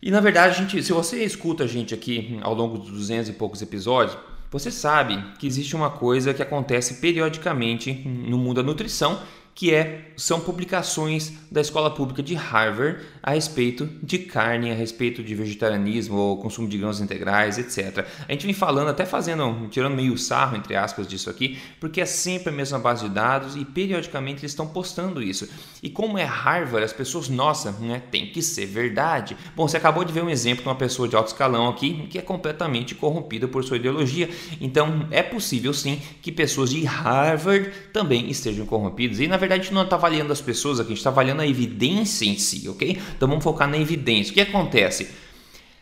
E 0.00 0.10
na 0.10 0.18
verdade, 0.18 0.58
gente, 0.58 0.82
se 0.82 0.92
você 0.92 1.22
escuta 1.22 1.64
a 1.64 1.66
gente 1.66 1.92
aqui 1.92 2.38
ao 2.40 2.54
longo 2.54 2.78
dos 2.78 2.90
200 2.90 3.28
e 3.28 3.32
poucos 3.34 3.60
episódios, 3.60 4.16
você 4.50 4.70
sabe 4.70 5.22
que 5.38 5.46
existe 5.46 5.76
uma 5.76 5.90
coisa 5.90 6.32
que 6.32 6.42
acontece 6.42 6.94
periodicamente 6.94 7.92
no 7.92 8.38
mundo 8.38 8.56
da 8.56 8.62
nutrição 8.62 9.20
que 9.54 9.74
é, 9.74 10.12
são 10.16 10.40
publicações 10.40 11.32
da 11.50 11.60
escola 11.60 11.90
pública 11.90 12.22
de 12.22 12.34
Harvard 12.34 13.02
a 13.26 13.32
respeito 13.32 13.88
de 14.00 14.20
carne, 14.20 14.70
a 14.70 14.74
respeito 14.74 15.20
de 15.20 15.34
vegetarianismo 15.34 16.16
ou 16.16 16.36
consumo 16.36 16.68
de 16.68 16.78
grãos 16.78 17.00
integrais, 17.00 17.58
etc. 17.58 18.06
A 18.28 18.30
gente 18.30 18.46
vem 18.46 18.54
falando, 18.54 18.86
até 18.86 19.04
fazendo, 19.04 19.66
tirando 19.68 19.96
meio 19.96 20.16
sarro, 20.16 20.56
entre 20.56 20.76
aspas, 20.76 21.08
disso 21.08 21.28
aqui, 21.28 21.58
porque 21.80 22.00
é 22.00 22.06
sempre 22.06 22.50
a 22.50 22.52
mesma 22.52 22.78
base 22.78 23.08
de 23.08 23.12
dados 23.12 23.56
e 23.56 23.64
periodicamente 23.64 24.42
eles 24.42 24.52
estão 24.52 24.68
postando 24.68 25.20
isso. 25.20 25.48
E 25.82 25.90
como 25.90 26.16
é 26.16 26.22
Harvard, 26.22 26.84
as 26.84 26.92
pessoas, 26.92 27.28
nossa, 27.28 27.72
né, 27.72 28.00
tem 28.12 28.26
que 28.26 28.40
ser 28.40 28.66
verdade. 28.66 29.36
Bom, 29.56 29.66
você 29.66 29.76
acabou 29.76 30.04
de 30.04 30.12
ver 30.12 30.22
um 30.22 30.30
exemplo 30.30 30.62
de 30.62 30.68
uma 30.68 30.76
pessoa 30.76 31.08
de 31.08 31.16
alto 31.16 31.26
escalão 31.26 31.68
aqui 31.68 32.06
que 32.08 32.18
é 32.18 32.22
completamente 32.22 32.94
corrompida 32.94 33.48
por 33.48 33.64
sua 33.64 33.76
ideologia. 33.76 34.30
Então, 34.60 35.08
é 35.10 35.24
possível 35.24 35.74
sim 35.74 36.00
que 36.22 36.30
pessoas 36.30 36.70
de 36.70 36.84
Harvard 36.84 37.72
também 37.92 38.30
estejam 38.30 38.66
corrompidas. 38.66 39.18
E 39.18 39.26
na 39.26 39.36
verdade, 39.36 39.62
a 39.62 39.64
gente 39.64 39.74
não 39.74 39.82
está 39.82 39.96
avaliando 39.96 40.32
as 40.32 40.40
pessoas 40.40 40.78
aqui, 40.78 40.92
a 40.92 40.94
gente 40.94 40.98
está 40.98 41.10
avaliando 41.10 41.42
a 41.42 41.46
evidência 41.46 42.24
em 42.24 42.38
si, 42.38 42.68
ok? 42.68 42.96
Então 43.16 43.28
vamos 43.28 43.42
focar 43.42 43.68
na 43.68 43.78
evidência. 43.78 44.30
O 44.30 44.34
que 44.34 44.40
acontece? 44.40 45.10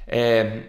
É, 0.07 0.63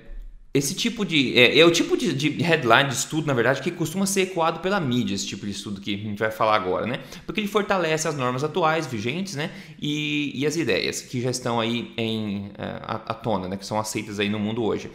esse 0.56 0.74
tipo 0.74 1.06
de. 1.06 1.38
É, 1.38 1.60
é 1.60 1.66
o 1.66 1.70
tipo 1.70 1.98
de, 1.98 2.14
de, 2.14 2.30
headline 2.42 2.88
de 2.88 2.96
estudo, 2.96 3.28
na 3.28 3.34
verdade, 3.34 3.62
que 3.62 3.70
costuma 3.70 4.06
ser 4.06 4.22
ecoado 4.22 4.62
pela 4.62 4.80
mídia, 4.80 5.14
esse 5.14 5.28
tipo 5.28 5.46
de 5.46 5.52
estudo 5.52 5.82
que 5.82 5.94
a 5.94 5.98
gente 5.98 6.18
vai 6.18 6.32
falar 6.32 6.56
agora, 6.56 6.88
né? 6.88 7.02
Porque 7.26 7.42
ele 7.42 7.48
fortalece 7.48 8.08
as 8.08 8.16
normas 8.16 8.42
atuais, 8.44 8.88
vigentes, 8.88 9.36
né? 9.36 9.52
E, 9.82 10.32
e 10.34 10.46
as 10.46 10.56
ideias 10.56 11.02
que 11.02 11.20
já 11.22 11.30
estão 11.30 11.60
aí 11.60 11.92
em, 11.98 12.52
é, 12.58 12.64
à, 12.82 12.96
à 13.08 13.14
tona, 13.14 13.50
né? 13.50 13.58
Que 13.58 13.66
são 13.66 13.78
aceitas 13.78 14.18
aí 14.18 14.30
no 14.30 14.40
mundo 14.40 14.64
hoje. 14.64 14.90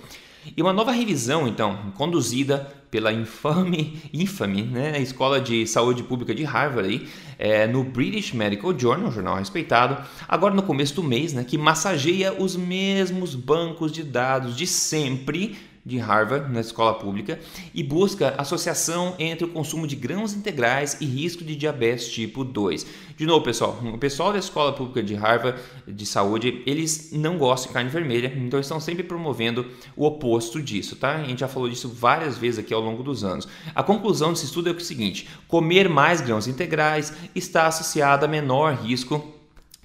E 0.57 0.63
uma 0.63 0.73
nova 0.73 0.91
revisão, 0.91 1.47
então, 1.47 1.93
conduzida 1.97 2.75
pela 2.91 3.13
infame, 3.13 4.01
infame 4.13 4.63
né, 4.63 5.01
Escola 5.01 5.41
de 5.41 5.67
Saúde 5.67 6.03
Pública 6.03 6.35
de 6.35 6.45
Harvard, 6.45 6.89
aí, 6.89 7.09
é, 7.39 7.67
no 7.67 7.85
British 7.85 8.33
Medical 8.33 8.77
Journal, 8.77 9.09
um 9.09 9.13
jornal 9.13 9.37
respeitado, 9.37 9.97
agora 10.29 10.55
no 10.55 10.63
começo 10.63 10.95
do 10.95 11.03
mês, 11.03 11.33
né, 11.33 11.45
que 11.45 11.57
massageia 11.57 12.33
os 12.33 12.57
mesmos 12.57 13.35
bancos 13.35 13.93
de 13.93 14.03
dados 14.03 14.57
de 14.57 14.67
sempre 14.67 15.57
de 15.85 15.99
Harvard, 15.99 16.53
na 16.53 16.61
escola 16.61 16.95
pública, 16.95 17.39
e 17.75 17.83
busca 17.83 18.35
associação 18.37 19.15
entre 19.19 19.45
o 19.45 19.49
consumo 19.49 19.87
de 19.87 19.97
grãos 19.97 20.35
integrais 20.35 20.99
e 21.01 21.05
risco 21.05 21.43
de 21.43 21.57
diabetes 21.57 22.09
tipo 22.09 22.45
2. 22.45 22.87
De 23.17 23.27
novo, 23.27 23.45
pessoal, 23.45 23.79
o 23.83 23.99
pessoal 23.99 24.33
da 24.33 24.39
escola 24.39 24.73
pública 24.73 25.03
de 25.03 25.15
Harvard 25.15 25.61
de 25.87 26.07
saúde, 26.07 26.63
eles 26.67 27.11
não 27.13 27.39
gostam 27.39 27.69
de 27.69 27.75
carne 27.75 27.91
vermelha, 27.91 28.33
então 28.37 28.61
estão 28.61 28.81
sempre 28.81 29.03
promovendo 29.03 29.67
o 29.97 30.07
oposto 30.07 30.63
disso, 30.63 30.97
tá? 30.97 31.17
A 31.17 31.25
gente 31.25 31.41
já 31.41 31.49
falou 31.49 31.69
disso 31.69 31.89
várias 31.89 32.39
vezes 32.39 32.59
aqui 32.59 32.73
ao 32.73 32.81
longo 32.81 33.03
dos 33.03 33.25
anos. 33.25 33.49
A 33.75 33.83
conclusão 33.83 34.33
desse 34.33 34.47
estudo 34.47 34.69
é 34.69 34.73
o 34.73 34.81
seguinte: 34.81 35.29
comer 35.49 35.89
mais 35.89 36.21
grãos 36.21 36.47
integrais 36.47 37.13
está 37.35 37.67
associado 37.67 38.25
a 38.25 38.29
menor 38.29 38.75
risco 38.75 39.35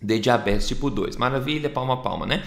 de 0.02 0.20
diabetes 0.20 0.68
tipo 0.68 0.90
2. 0.90 1.18
Maravilha, 1.18 1.70
palma 1.70 2.02
palma, 2.02 2.26
né? 2.26 2.44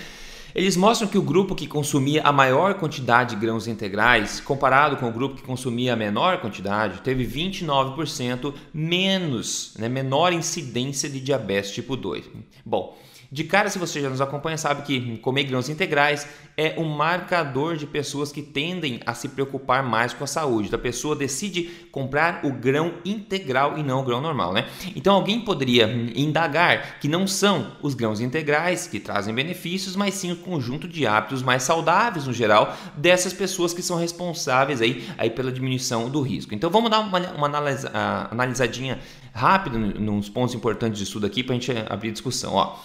Eles 0.54 0.76
mostram 0.76 1.08
que 1.08 1.18
o 1.18 1.22
grupo 1.22 1.54
que 1.54 1.66
consumia 1.66 2.22
a 2.22 2.32
maior 2.32 2.74
quantidade 2.74 3.34
de 3.34 3.40
grãos 3.40 3.66
integrais, 3.66 4.40
comparado 4.40 4.96
com 4.96 5.08
o 5.08 5.12
grupo 5.12 5.36
que 5.36 5.42
consumia 5.42 5.92
a 5.92 5.96
menor 5.96 6.40
quantidade, 6.40 7.00
teve 7.02 7.26
29% 7.26 8.54
menos, 8.72 9.74
né, 9.78 9.88
menor 9.88 10.32
incidência 10.32 11.08
de 11.08 11.20
diabetes 11.20 11.72
tipo 11.72 11.96
2. 11.96 12.24
Bom, 12.64 12.96
de 13.30 13.44
cara, 13.44 13.68
se 13.68 13.78
você 13.78 14.00
já 14.00 14.08
nos 14.08 14.22
acompanha, 14.22 14.56
sabe 14.56 14.82
que 14.82 15.18
comer 15.18 15.44
grãos 15.44 15.68
integrais 15.68 16.26
é 16.56 16.74
um 16.78 16.84
marcador 16.84 17.76
de 17.76 17.86
pessoas 17.86 18.32
que 18.32 18.40
tendem 18.40 19.00
a 19.04 19.12
se 19.12 19.28
preocupar 19.28 19.82
mais 19.82 20.14
com 20.14 20.24
a 20.24 20.26
saúde. 20.26 20.74
A 20.74 20.78
pessoa 20.78 21.14
decide 21.14 21.64
comprar 21.92 22.40
o 22.42 22.50
grão 22.50 22.94
integral 23.04 23.76
e 23.76 23.82
não 23.82 24.00
o 24.00 24.02
grão 24.02 24.22
normal, 24.22 24.54
né? 24.54 24.66
Então 24.96 25.14
alguém 25.14 25.40
poderia 25.40 25.86
indagar 26.16 26.98
que 27.00 27.06
não 27.06 27.26
são 27.26 27.76
os 27.82 27.92
grãos 27.92 28.18
integrais 28.18 28.86
que 28.86 28.98
trazem 28.98 29.34
benefícios, 29.34 29.94
mas 29.94 30.14
sim 30.14 30.32
o 30.32 30.36
conjunto 30.36 30.88
de 30.88 31.06
hábitos 31.06 31.42
mais 31.42 31.62
saudáveis 31.62 32.26
no 32.26 32.32
geral 32.32 32.74
dessas 32.96 33.34
pessoas 33.34 33.74
que 33.74 33.82
são 33.82 33.98
responsáveis 33.98 34.80
aí, 34.80 35.06
aí 35.18 35.28
pela 35.28 35.52
diminuição 35.52 36.08
do 36.08 36.22
risco. 36.22 36.54
Então 36.54 36.70
vamos 36.70 36.90
dar 36.90 37.00
uma, 37.00 37.18
uma 37.32 37.46
analisa, 37.46 37.90
analisadinha 38.30 38.98
rápida 39.34 39.78
nos 39.78 40.30
pontos 40.30 40.54
importantes 40.54 40.96
de 40.96 41.04
estudo 41.04 41.26
aqui 41.26 41.42
para 41.44 41.54
a 41.54 41.58
gente 41.58 41.72
abrir 41.90 42.10
discussão. 42.10 42.54
Ó. 42.54 42.78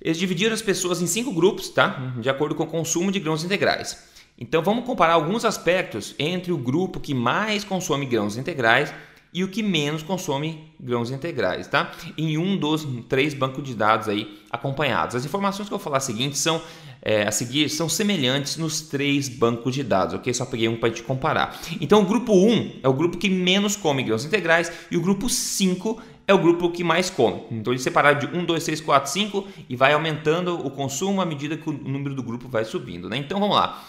Eles 0.00 0.18
dividiram 0.18 0.54
as 0.54 0.62
pessoas 0.62 1.00
em 1.00 1.06
cinco 1.06 1.32
grupos, 1.32 1.68
tá? 1.68 2.14
De 2.20 2.28
acordo 2.28 2.54
com 2.54 2.64
o 2.64 2.66
consumo 2.66 3.10
de 3.10 3.18
grãos 3.18 3.44
integrais. 3.44 4.14
Então 4.38 4.62
vamos 4.62 4.84
comparar 4.84 5.14
alguns 5.14 5.44
aspectos 5.44 6.14
entre 6.18 6.52
o 6.52 6.58
grupo 6.58 7.00
que 7.00 7.14
mais 7.14 7.64
consome 7.64 8.04
grãos 8.04 8.36
integrais 8.36 8.92
e 9.32 9.42
o 9.42 9.48
que 9.48 9.62
menos 9.62 10.02
consome 10.02 10.72
grãos 10.78 11.10
integrais, 11.10 11.66
tá? 11.66 11.92
Em 12.16 12.38
um 12.38 12.56
dos 12.56 12.86
três 13.08 13.34
bancos 13.34 13.64
de 13.64 13.74
dados 13.74 14.08
aí 14.08 14.38
acompanhados. 14.50 15.16
As 15.16 15.24
informações 15.24 15.68
que 15.68 15.74
eu 15.74 15.78
vou 15.78 15.84
falar 15.84 16.00
seguinte 16.00 16.38
são 16.38 16.62
é, 17.02 17.26
a 17.26 17.30
seguir 17.30 17.68
são 17.68 17.88
semelhantes 17.88 18.56
nos 18.56 18.80
três 18.80 19.28
bancos 19.28 19.74
de 19.74 19.82
dados, 19.82 20.14
ok? 20.14 20.32
Só 20.34 20.44
peguei 20.44 20.68
um 20.68 20.76
para 20.76 20.90
te 20.90 21.02
comparar. 21.02 21.60
Então 21.80 22.02
o 22.02 22.04
grupo 22.04 22.32
1 22.32 22.80
é 22.82 22.88
o 22.88 22.92
grupo 22.92 23.16
que 23.16 23.30
menos 23.30 23.76
come 23.76 24.02
grãos 24.02 24.24
integrais 24.24 24.72
e 24.90 24.96
o 24.96 25.00
grupo 25.00 25.28
5 25.28 26.02
é 26.26 26.34
o 26.34 26.38
grupo 26.38 26.70
que 26.70 26.82
mais 26.82 27.08
come. 27.08 27.42
Então 27.50 27.72
eles 27.72 27.82
separaram 27.82 28.18
de 28.18 28.26
1, 28.26 28.44
2, 28.44 28.64
3, 28.64 28.80
4, 28.80 29.10
5 29.10 29.46
e 29.68 29.76
vai 29.76 29.92
aumentando 29.92 30.54
o 30.66 30.70
consumo 30.70 31.20
à 31.20 31.26
medida 31.26 31.56
que 31.56 31.68
o 31.68 31.72
número 31.72 32.14
do 32.14 32.22
grupo 32.22 32.48
vai 32.48 32.64
subindo. 32.64 33.08
Né? 33.08 33.18
Então 33.18 33.38
vamos 33.38 33.56
lá. 33.56 33.84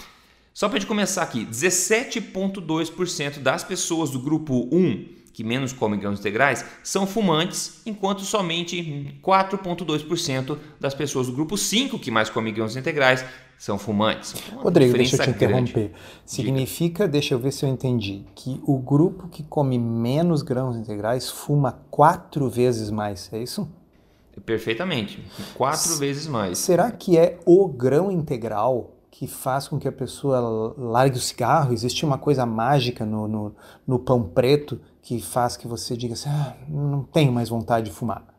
Só 0.53 0.67
para 0.67 0.77
a 0.77 0.79
gente 0.79 0.87
começar 0.87 1.21
aqui, 1.23 1.45
17,2% 1.45 3.39
das 3.39 3.63
pessoas 3.63 4.09
do 4.09 4.19
grupo 4.19 4.67
1 4.71 5.17
que 5.37 5.43
menos 5.43 5.71
comem 5.71 5.99
grãos 5.99 6.19
integrais 6.19 6.65
são 6.81 7.05
fumantes, 7.05 7.83
enquanto 7.85 8.23
somente 8.23 9.15
4,2% 9.21 10.57
das 10.79 10.95
pessoas 10.95 11.27
do 11.27 11.33
grupo 11.33 11.55
5 11.55 11.99
que 11.99 12.09
mais 12.09 12.27
comem 12.27 12.51
grãos 12.51 12.75
integrais 12.75 13.23
são 13.57 13.77
fumantes. 13.77 14.35
Rodrigo, 14.55 14.95
deixa 14.95 15.15
eu 15.15 15.23
te 15.23 15.29
interromper. 15.31 15.89
Grande. 15.89 15.91
Significa, 16.25 17.03
Diga. 17.05 17.11
deixa 17.11 17.33
eu 17.33 17.39
ver 17.39 17.51
se 17.51 17.65
eu 17.65 17.69
entendi, 17.69 18.23
que 18.35 18.61
o 18.65 18.77
grupo 18.77 19.27
que 19.27 19.43
come 19.43 19.79
menos 19.79 20.41
grãos 20.41 20.77
integrais 20.77 21.29
fuma 21.29 21.79
quatro 21.89 22.49
vezes 22.49 22.91
mais, 22.91 23.31
é 23.33 23.41
isso? 23.41 23.67
Perfeitamente, 24.45 25.25
quatro 25.55 25.79
S 25.79 25.99
vezes 25.99 26.27
mais. 26.27 26.59
Será 26.59 26.91
que 26.91 27.17
é 27.17 27.39
o 27.43 27.67
grão 27.67 28.11
integral 28.11 28.91
que 29.09 29.25
faz 29.25 29.67
com 29.67 29.79
que 29.79 29.87
a 29.87 29.91
pessoa 29.91 30.75
largue 30.77 31.17
o 31.17 31.21
cigarro? 31.21 31.73
Existe 31.73 32.05
uma 32.05 32.19
coisa 32.19 32.45
mágica 32.45 33.03
no, 33.03 33.27
no, 33.27 33.55
no 33.87 33.97
pão 33.97 34.21
preto 34.21 34.79
que 35.01 35.19
faz 35.19 35.57
que 35.57 35.67
você 35.67 35.97
diga 35.97 36.13
assim, 36.13 36.29
ah, 36.29 36.55
não 36.69 37.01
tenho 37.01 37.31
mais 37.31 37.49
vontade 37.49 37.89
de 37.89 37.91
fumar? 37.91 38.36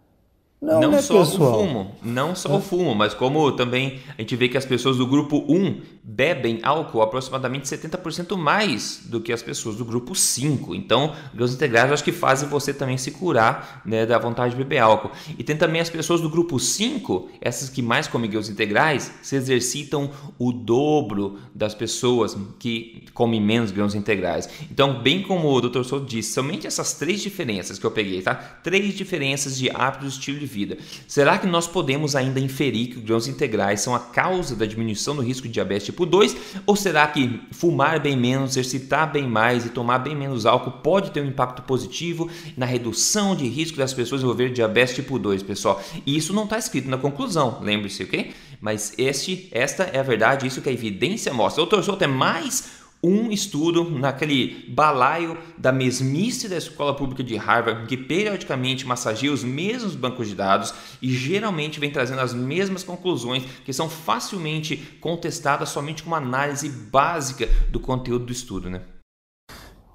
Não, 0.61 0.81
não 0.81 0.91
né, 0.91 1.01
só 1.01 1.21
pessoal? 1.21 1.63
o 1.63 1.67
fumo, 1.67 1.97
não 2.03 2.35
só 2.35 2.49
é. 2.49 2.57
o 2.57 2.61
fumo, 2.61 2.93
mas 2.93 3.15
como 3.15 3.53
também 3.53 4.01
a 4.17 4.23
gente 4.23 4.35
vê 4.35 4.49
que 4.49 4.59
as 4.59 4.67
pessoas 4.67 4.97
do 4.97 5.07
grupo 5.07 5.45
1 5.49 5.99
bebem 6.03 6.59
álcool 6.63 7.01
aproximadamente 7.01 7.69
70% 7.69 8.37
mais 8.37 9.03
do 9.05 9.21
que 9.21 9.33
as 9.33 9.41
pessoas 9.41 9.77
do 9.77 9.85
grupo 9.85 10.17
5. 10.17 10.75
Então, 10.75 11.15
grãos 11.33 11.55
integrais 11.55 11.93
acho 11.93 12.03
que 12.03 12.11
fazem 12.11 12.49
você 12.49 12.75
também 12.75 12.97
se 12.97 13.13
curar 13.13 13.83
né, 13.85 14.05
da 14.05 14.19
vontade 14.19 14.53
de 14.53 14.57
beber 14.57 14.79
álcool. 14.79 15.13
E 15.39 15.45
tem 15.45 15.57
também 15.57 15.81
as 15.81 15.91
pessoas 15.91 16.21
do 16.21 16.29
grupo 16.29 16.59
5, 16.59 17.29
essas 17.41 17.69
que 17.69 17.81
mais 17.81 18.09
comem 18.09 18.29
grãos 18.29 18.49
integrais, 18.49 19.13
se 19.23 19.37
exercitam 19.37 20.11
o 20.39 20.51
dobro 20.51 21.39
das 21.55 21.75
pessoas 21.75 22.37
que 22.59 23.05
comem 23.15 23.41
menos 23.41 23.71
grãos 23.71 23.95
integrais. 23.95 24.49
Então, 24.71 25.01
bem 25.03 25.23
como 25.23 25.53
o 25.53 25.61
Dr. 25.61 25.85
Souto 25.85 26.07
disse, 26.07 26.33
somente 26.33 26.67
essas 26.67 26.95
três 26.95 27.21
diferenças 27.21 27.79
que 27.79 27.87
eu 27.87 27.93
peguei, 27.93 28.23
tá? 28.23 28.35
Três 28.35 28.95
diferenças 28.95 29.57
de 29.57 29.71
hábitos 29.71 30.15
estilo 30.15 30.39
de 30.39 30.48
vida. 30.49 30.79
Será 31.07 31.39
que 31.39 31.47
nós 31.47 31.67
podemos 31.67 32.17
ainda 32.17 32.41
inferir 32.41 32.89
que 32.89 32.99
os 32.99 33.05
grãos 33.05 33.29
integrais 33.29 33.81
são 33.81 33.95
a 33.95 34.01
causa 34.01 34.57
da 34.57 34.67
diminuição 34.67 35.15
do 35.15 35.23
risco 35.23 35.47
de 35.47 35.53
diabetes 35.53 35.87
tipo 35.87 36.05
2? 36.05 36.37
Ou 36.67 36.75
será 36.75 37.07
que 37.07 37.41
fumar 37.53 38.01
bem 38.01 38.17
menos, 38.17 38.57
exercitar 38.57 39.13
bem 39.13 39.29
mais 39.29 39.67
e 39.67 39.69
tomar 39.69 39.99
bem 39.99 40.17
menos 40.17 40.47
álcool 40.47 40.83
pode 40.83 41.11
ter 41.11 41.21
um 41.21 41.27
impacto 41.27 41.63
positivo 41.63 42.29
na 42.57 42.67
redução 42.67 43.37
de 43.37 43.47
risco 43.47 43.77
das 43.77 43.93
pessoas 43.95 44.23
desenvolver 44.23 44.51
diabetes 44.51 44.95
tipo 44.95 45.19
2, 45.19 45.43
pessoal? 45.43 45.83
E 46.05 46.17
isso 46.17 46.33
não 46.33 46.45
está 46.45 46.59
escrito 46.59 46.89
na 46.89 46.97
conclusão, 46.97 47.59
lembre-se, 47.63 48.03
ok? 48.03 48.33
Mas 48.61 48.93
este, 48.99 49.49
esta 49.53 49.85
é 49.85 50.01
a 50.01 50.03
verdade, 50.03 50.47
isso 50.47 50.61
que 50.61 50.69
a 50.69 50.73
evidência 50.73 51.33
mostra. 51.33 51.63
Doutor 51.63 51.85
Souto 51.85 52.09
mais 52.09 52.78
um 53.03 53.31
estudo 53.31 53.89
naquele 53.91 54.69
balaio 54.71 55.39
da 55.57 55.71
mesmice 55.71 56.49
da 56.49 56.57
escola 56.57 56.95
pública 56.95 57.23
de 57.23 57.37
Harvard, 57.37 57.87
que 57.87 57.97
periodicamente 57.97 58.87
massageia 58.87 59.33
os 59.33 59.45
mesmos 59.45 59.95
bancos 59.95 60.29
de 60.29 60.35
dados 60.35 60.75
e 61.01 61.11
geralmente 61.11 61.79
vem 61.79 61.91
trazendo 61.91 62.21
as 62.21 62.35
mesmas 62.35 62.83
conclusões 62.83 63.45
que 63.65 63.73
são 63.73 63.89
facilmente 63.89 64.77
contestadas 65.01 65.69
somente 65.69 66.03
com 66.03 66.09
uma 66.09 66.17
análise 66.17 66.69
básica 66.69 67.49
do 67.71 67.79
conteúdo 67.79 68.27
do 68.27 68.33
estudo. 68.33 68.69
Né? 68.69 68.83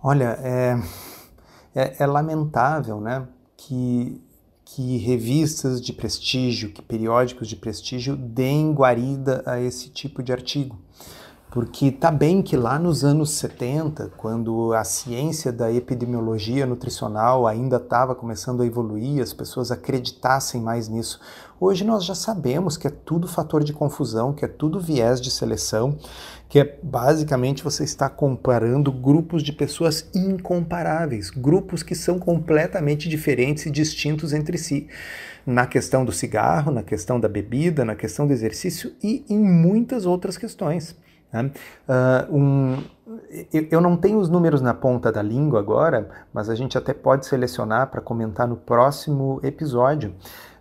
Olha, 0.02 0.38
é, 0.42 0.82
é, 1.76 2.04
é 2.04 2.06
lamentável 2.06 3.02
né, 3.02 3.28
que, 3.58 4.22
que 4.64 4.98
revistas 4.98 5.82
de 5.82 5.92
prestígio, 5.92 6.70
que 6.70 6.82
periódicos 6.82 7.50
de 7.50 7.58
prestígio 7.58 8.16
deem 8.16 8.74
guarida 8.74 9.44
a 9.46 9.60
esse 9.60 9.90
tipo 9.90 10.24
de 10.24 10.32
artigo. 10.32 10.80
Porque 11.54 11.92
tá 11.92 12.10
bem 12.10 12.42
que 12.42 12.58
lá 12.58 12.80
nos 12.80 13.04
anos 13.04 13.30
70, 13.34 14.14
quando 14.18 14.74
a 14.74 14.84
ciência 14.84 15.52
da 15.54 15.72
epidemiologia 15.72 16.66
nutricional 16.66 17.46
ainda 17.46 17.76
estava 17.76 18.16
começando 18.16 18.64
a 18.64 18.66
evoluir, 18.66 19.22
as 19.22 19.34
pessoas 19.34 19.70
acreditassem 19.70 20.60
mais 20.60 20.90
nisso. 20.90 21.20
Hoje 21.60 21.84
nós 21.84 22.06
já 22.06 22.16
sabemos 22.16 22.76
que 22.76 22.88
é 22.88 22.90
tudo 22.90 23.28
fator 23.28 23.64
de 23.64 23.72
confusão, 23.72 24.34
que 24.34 24.44
é 24.44 24.48
tudo 24.48 24.80
viés 24.80 25.22
de 25.22 25.30
seleção, 25.30 25.96
que 26.50 26.58
é 26.58 26.80
basicamente 26.82 27.64
você 27.64 27.84
está 27.84 28.10
comparando 28.10 28.92
grupos 28.92 29.44
de 29.44 29.54
pessoas 29.54 30.10
incomparáveis, 30.12 31.30
grupos 31.30 31.84
que 31.84 31.94
são 31.94 32.18
completamente 32.18 33.08
diferentes 33.08 33.68
e 33.68 33.70
distintos 33.70 34.34
entre 34.34 34.58
si 34.58 34.88
na 35.46 35.68
questão 35.68 36.04
do 36.04 36.12
cigarro, 36.12 36.72
na 36.72 36.82
questão 36.82 37.20
da 37.20 37.30
bebida, 37.30 37.86
na 37.86 37.94
questão 37.94 38.26
do 38.26 38.34
exercício 38.34 38.92
e 39.04 39.24
em 39.30 39.38
muitas 39.38 40.08
outras 40.08 40.36
questões. 40.36 40.96
Né? 41.34 41.52
Uh, 41.90 42.38
um, 42.38 42.84
eu 43.52 43.82
não 43.82 43.98
tenho 43.98 44.20
os 44.20 44.30
números 44.30 44.62
na 44.62 44.74
ponta 44.74 45.12
da 45.12 45.22
língua 45.22 45.60
agora, 45.60 46.08
mas 46.32 46.50
a 46.50 46.56
gente 46.56 46.78
até 46.78 46.94
pode 46.94 47.26
selecionar 47.26 47.88
para 47.88 48.00
comentar 48.00 48.48
no 48.48 48.56
próximo 48.56 49.40
episódio. 49.44 50.14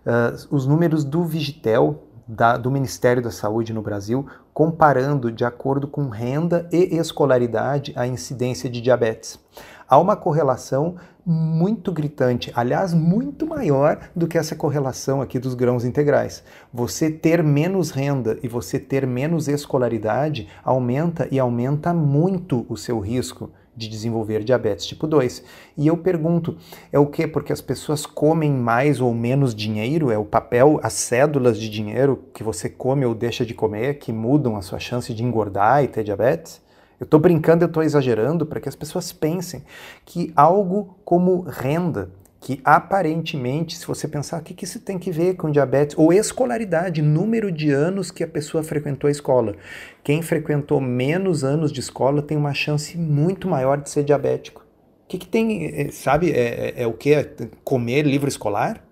Uh, 0.05 0.55
os 0.55 0.65
números 0.65 1.03
do 1.03 1.23
Vigitel, 1.23 2.03
da, 2.27 2.57
do 2.57 2.71
Ministério 2.71 3.21
da 3.21 3.31
Saúde 3.31 3.71
no 3.71 3.81
Brasil, 3.81 4.25
comparando 4.53 5.31
de 5.31 5.45
acordo 5.45 5.87
com 5.87 6.09
renda 6.09 6.67
e 6.71 6.97
escolaridade 6.97 7.93
a 7.95 8.07
incidência 8.07 8.69
de 8.69 8.81
diabetes. 8.81 9.39
Há 9.87 9.97
uma 9.97 10.15
correlação 10.15 10.95
muito 11.25 11.91
gritante, 11.91 12.51
aliás, 12.53 12.93
muito 12.93 13.47
maior 13.47 14.09
do 14.15 14.27
que 14.27 14.37
essa 14.37 14.55
correlação 14.55 15.21
aqui 15.21 15.39
dos 15.39 15.53
grãos 15.53 15.85
integrais. 15.85 16.43
Você 16.73 17.09
ter 17.09 17.41
menos 17.41 17.91
renda 17.91 18.37
e 18.43 18.47
você 18.47 18.77
ter 18.77 19.07
menos 19.07 19.47
escolaridade 19.47 20.47
aumenta 20.63 21.27
e 21.31 21.39
aumenta 21.39 21.93
muito 21.93 22.65
o 22.67 22.75
seu 22.75 22.99
risco 22.99 23.51
de 23.75 23.87
desenvolver 23.87 24.43
diabetes 24.43 24.85
tipo 24.85 25.07
2. 25.07 25.43
E 25.77 25.87
eu 25.87 25.97
pergunto, 25.97 26.57
é 26.91 26.99
o 26.99 27.07
que? 27.07 27.25
Porque 27.25 27.51
as 27.51 27.61
pessoas 27.61 28.05
comem 28.05 28.51
mais 28.51 29.01
ou 29.01 29.13
menos 29.13 29.55
dinheiro? 29.55 30.11
É 30.11 30.17
o 30.17 30.25
papel, 30.25 30.79
as 30.83 30.93
cédulas 30.93 31.57
de 31.57 31.69
dinheiro 31.69 32.23
que 32.33 32.43
você 32.43 32.69
come 32.69 33.05
ou 33.05 33.15
deixa 33.15 33.45
de 33.45 33.53
comer 33.53 33.95
que 33.95 34.13
mudam 34.13 34.55
a 34.55 34.61
sua 34.61 34.79
chance 34.79 35.13
de 35.13 35.23
engordar 35.23 35.83
e 35.83 35.87
ter 35.87 36.03
diabetes? 36.03 36.61
Eu 36.99 37.05
estou 37.05 37.19
brincando, 37.19 37.63
eu 37.63 37.67
estou 37.67 37.83
exagerando 37.83 38.45
para 38.45 38.59
que 38.59 38.69
as 38.69 38.75
pessoas 38.75 39.11
pensem 39.11 39.63
que 40.05 40.31
algo 40.35 40.97
como 41.03 41.41
renda, 41.41 42.09
que 42.39 42.59
aparentemente, 42.63 43.77
se 43.77 43.87
você 43.87 44.07
pensar 44.07 44.39
o 44.39 44.43
que, 44.43 44.53
que 44.53 44.65
isso 44.65 44.79
tem 44.79 44.99
que 44.99 45.11
ver 45.11 45.35
com 45.35 45.49
diabetes, 45.49 45.97
ou 45.97 46.11
escolaridade, 46.11 47.01
número 47.01 47.51
de 47.51 47.71
anos 47.71 48.11
que 48.11 48.23
a 48.23 48.27
pessoa 48.27 48.63
frequentou 48.63 49.07
a 49.07 49.11
escola. 49.11 49.55
Quem 50.03 50.21
frequentou 50.21 50.81
menos 50.81 51.43
anos 51.43 51.71
de 51.71 51.79
escola 51.79 52.21
tem 52.21 52.37
uma 52.37 52.53
chance 52.53 52.97
muito 52.97 53.47
maior 53.47 53.81
de 53.81 53.89
ser 53.89 54.03
diabético. 54.03 54.61
O 55.05 55.07
que, 55.07 55.17
que 55.17 55.27
tem, 55.27 55.65
eh, 55.65 55.91
sabe, 55.91 56.31
é, 56.31 56.73
é, 56.77 56.83
é 56.83 56.87
o 56.87 56.93
que? 56.93 57.15
Comer 57.63 58.03
livro 58.05 58.27
escolar? 58.27 58.83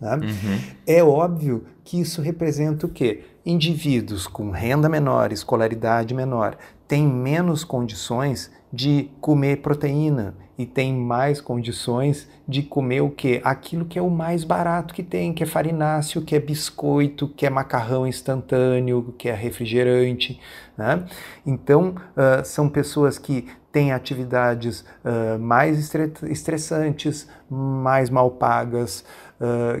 Né? 0.00 0.14
Uhum. 0.14 0.58
É 0.86 1.02
óbvio 1.02 1.64
que 1.84 2.00
isso 2.00 2.22
representa 2.22 2.86
o 2.86 2.88
quê? 2.88 3.24
Indivíduos 3.44 4.26
com 4.26 4.50
renda 4.50 4.88
menor, 4.88 5.32
escolaridade 5.32 6.14
menor, 6.14 6.56
têm 6.90 7.06
menos 7.06 7.62
condições 7.62 8.50
de 8.72 9.12
comer 9.20 9.58
proteína 9.58 10.34
e 10.58 10.66
tem 10.66 10.92
mais 10.92 11.40
condições 11.40 12.28
de 12.48 12.64
comer 12.64 13.00
o 13.00 13.10
que? 13.10 13.40
Aquilo 13.44 13.84
que 13.84 13.96
é 13.96 14.02
o 14.02 14.10
mais 14.10 14.42
barato 14.42 14.92
que 14.92 15.04
tem, 15.04 15.32
que 15.32 15.44
é 15.44 15.46
farináceo, 15.46 16.20
que 16.20 16.34
é 16.34 16.40
biscoito, 16.40 17.28
que 17.28 17.46
é 17.46 17.50
macarrão 17.50 18.08
instantâneo, 18.08 19.14
que 19.16 19.28
é 19.28 19.34
refrigerante. 19.34 20.40
Né? 20.76 21.04
Então, 21.46 21.94
uh, 22.16 22.44
são 22.44 22.68
pessoas 22.68 23.18
que 23.18 23.46
têm 23.70 23.92
atividades 23.92 24.80
uh, 25.04 25.38
mais 25.38 25.94
estressantes, 26.24 27.28
mais 27.48 28.10
mal 28.10 28.32
pagas, 28.32 29.04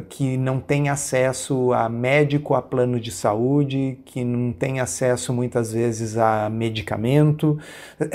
que 0.08 0.36
não 0.36 0.58
têm 0.58 0.88
acesso 0.88 1.72
a 1.72 1.88
médico, 1.88 2.54
a 2.54 2.62
plano 2.62 2.98
de 2.98 3.10
saúde, 3.10 3.98
que 4.04 4.24
não 4.24 4.52
têm 4.52 4.80
acesso 4.80 5.32
muitas 5.32 5.72
vezes 5.72 6.16
a 6.16 6.48
medicamento. 6.48 7.58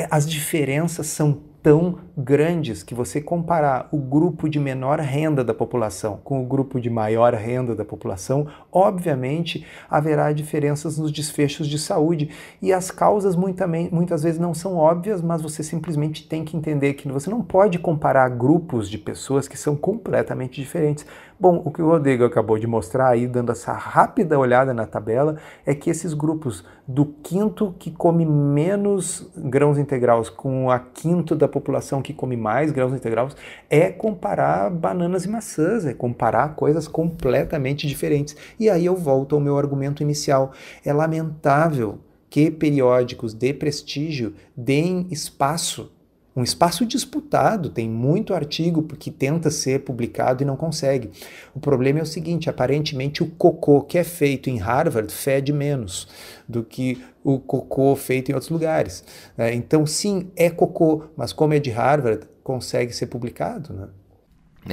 As 0.10 0.28
diferenças 0.28 1.08
são 1.08 1.42
tão 1.66 1.98
grandes 2.16 2.84
que 2.84 2.94
você 2.94 3.20
comparar 3.20 3.90
o 3.92 3.98
grupo 3.98 4.48
de 4.48 4.60
menor 4.60 5.00
renda 5.00 5.44
da 5.44 5.52
população 5.52 6.20
com 6.24 6.44
o 6.44 6.46
grupo 6.46 6.80
de 6.80 6.92
maior 6.92 7.34
renda 7.34 7.74
da 7.74 7.84
população, 7.84 8.46
obviamente 8.72 9.66
haverá 9.90 10.32
diferenças 10.32 11.00
nos 11.00 11.12
desfechos 11.12 11.68
de 11.68 11.80
saúde 11.80 12.30
e 12.62 12.72
as 12.72 12.92
causas 12.92 13.36
muitas 13.36 14.22
vezes 14.22 14.40
não 14.40 14.54
são 14.54 14.78
óbvias, 14.78 15.24
mas 15.24 15.42
você 15.42 15.64
simplesmente 15.64 16.28
tem 16.28 16.46
que 16.46 16.56
entender 16.56 16.94
que 16.94 17.12
você 17.12 17.32
não 17.32 17.42
pode 17.42 17.80
comparar 17.80 18.30
grupos 18.30 18.88
de 18.88 19.00
pessoas 19.00 19.48
que 19.48 19.58
são 19.58 19.76
completamente 19.76 20.62
diferentes. 20.62 21.04
Bom, 21.38 21.62
o 21.66 21.72
que 21.72 21.82
o 21.82 21.90
Rodrigo 21.90 22.24
acabou 22.24 22.58
de 22.58 22.66
mostrar 22.66 23.10
aí, 23.10 23.28
dando 23.28 23.52
essa 23.52 23.74
rápida 23.74 24.40
olhada 24.40 24.74
na 24.74 24.86
tabela, 24.86 25.36
é 25.66 25.76
que 25.76 25.90
esses 25.90 26.14
grupos 26.14 26.64
do 26.88 27.06
quinto 27.06 27.76
que 27.78 27.92
come 27.92 28.26
menos 28.26 29.30
grãos 29.36 29.78
integrais 29.78 30.30
com 30.30 30.72
a 30.72 30.80
quinto 30.80 31.36
da 31.36 31.46
população 31.56 32.02
que 32.02 32.14
come 32.14 32.36
mais 32.36 32.70
grãos 32.70 32.94
integrais 32.94 33.36
é 33.70 33.90
comparar 33.90 34.70
bananas 34.70 35.24
e 35.24 35.30
maçãs, 35.30 35.86
é 35.86 35.94
comparar 35.94 36.56
coisas 36.56 36.86
completamente 36.86 37.88
diferentes. 37.88 38.36
E 38.60 38.70
aí 38.70 38.86
eu 38.86 38.96
volto 38.96 39.36
ao 39.36 39.42
meu 39.42 39.58
argumento 39.58 40.04
inicial. 40.04 40.52
É 40.84 40.92
lamentável 40.92 42.00
que 42.30 42.52
periódicos 42.52 43.34
de 43.34 43.54
prestígio 43.54 44.34
deem 44.56 45.08
espaço 45.10 45.95
um 46.36 46.44
espaço 46.44 46.86
disputado, 46.86 47.70
tem 47.70 47.90
muito 47.90 48.34
artigo 48.34 48.84
que 48.84 49.10
tenta 49.10 49.50
ser 49.50 49.86
publicado 49.86 50.44
e 50.44 50.46
não 50.46 50.58
consegue. 50.58 51.10
O 51.54 51.60
problema 51.60 52.00
é 52.00 52.04
o 52.04 52.06
seguinte: 52.06 52.50
aparentemente 52.50 53.24
o 53.24 53.28
cocô 53.28 53.82
que 53.82 53.98
é 53.98 54.04
feito 54.04 54.50
em 54.50 54.58
Harvard 54.58 55.12
fede 55.14 55.54
menos 55.54 56.08
do 56.48 56.62
que 56.62 57.02
o 57.24 57.40
cocô 57.40 57.96
feito 57.96 58.30
em 58.30 58.34
outros 58.34 58.52
lugares. 58.52 59.04
É, 59.38 59.54
então, 59.54 59.86
sim, 59.86 60.30
é 60.36 60.50
cocô, 60.50 61.06
mas 61.16 61.32
como 61.32 61.54
é 61.54 61.60
de 61.60 61.70
Harvard, 61.70 62.28
consegue 62.44 62.94
ser 62.94 63.08
publicado. 63.08 63.74
Né? 63.74 63.88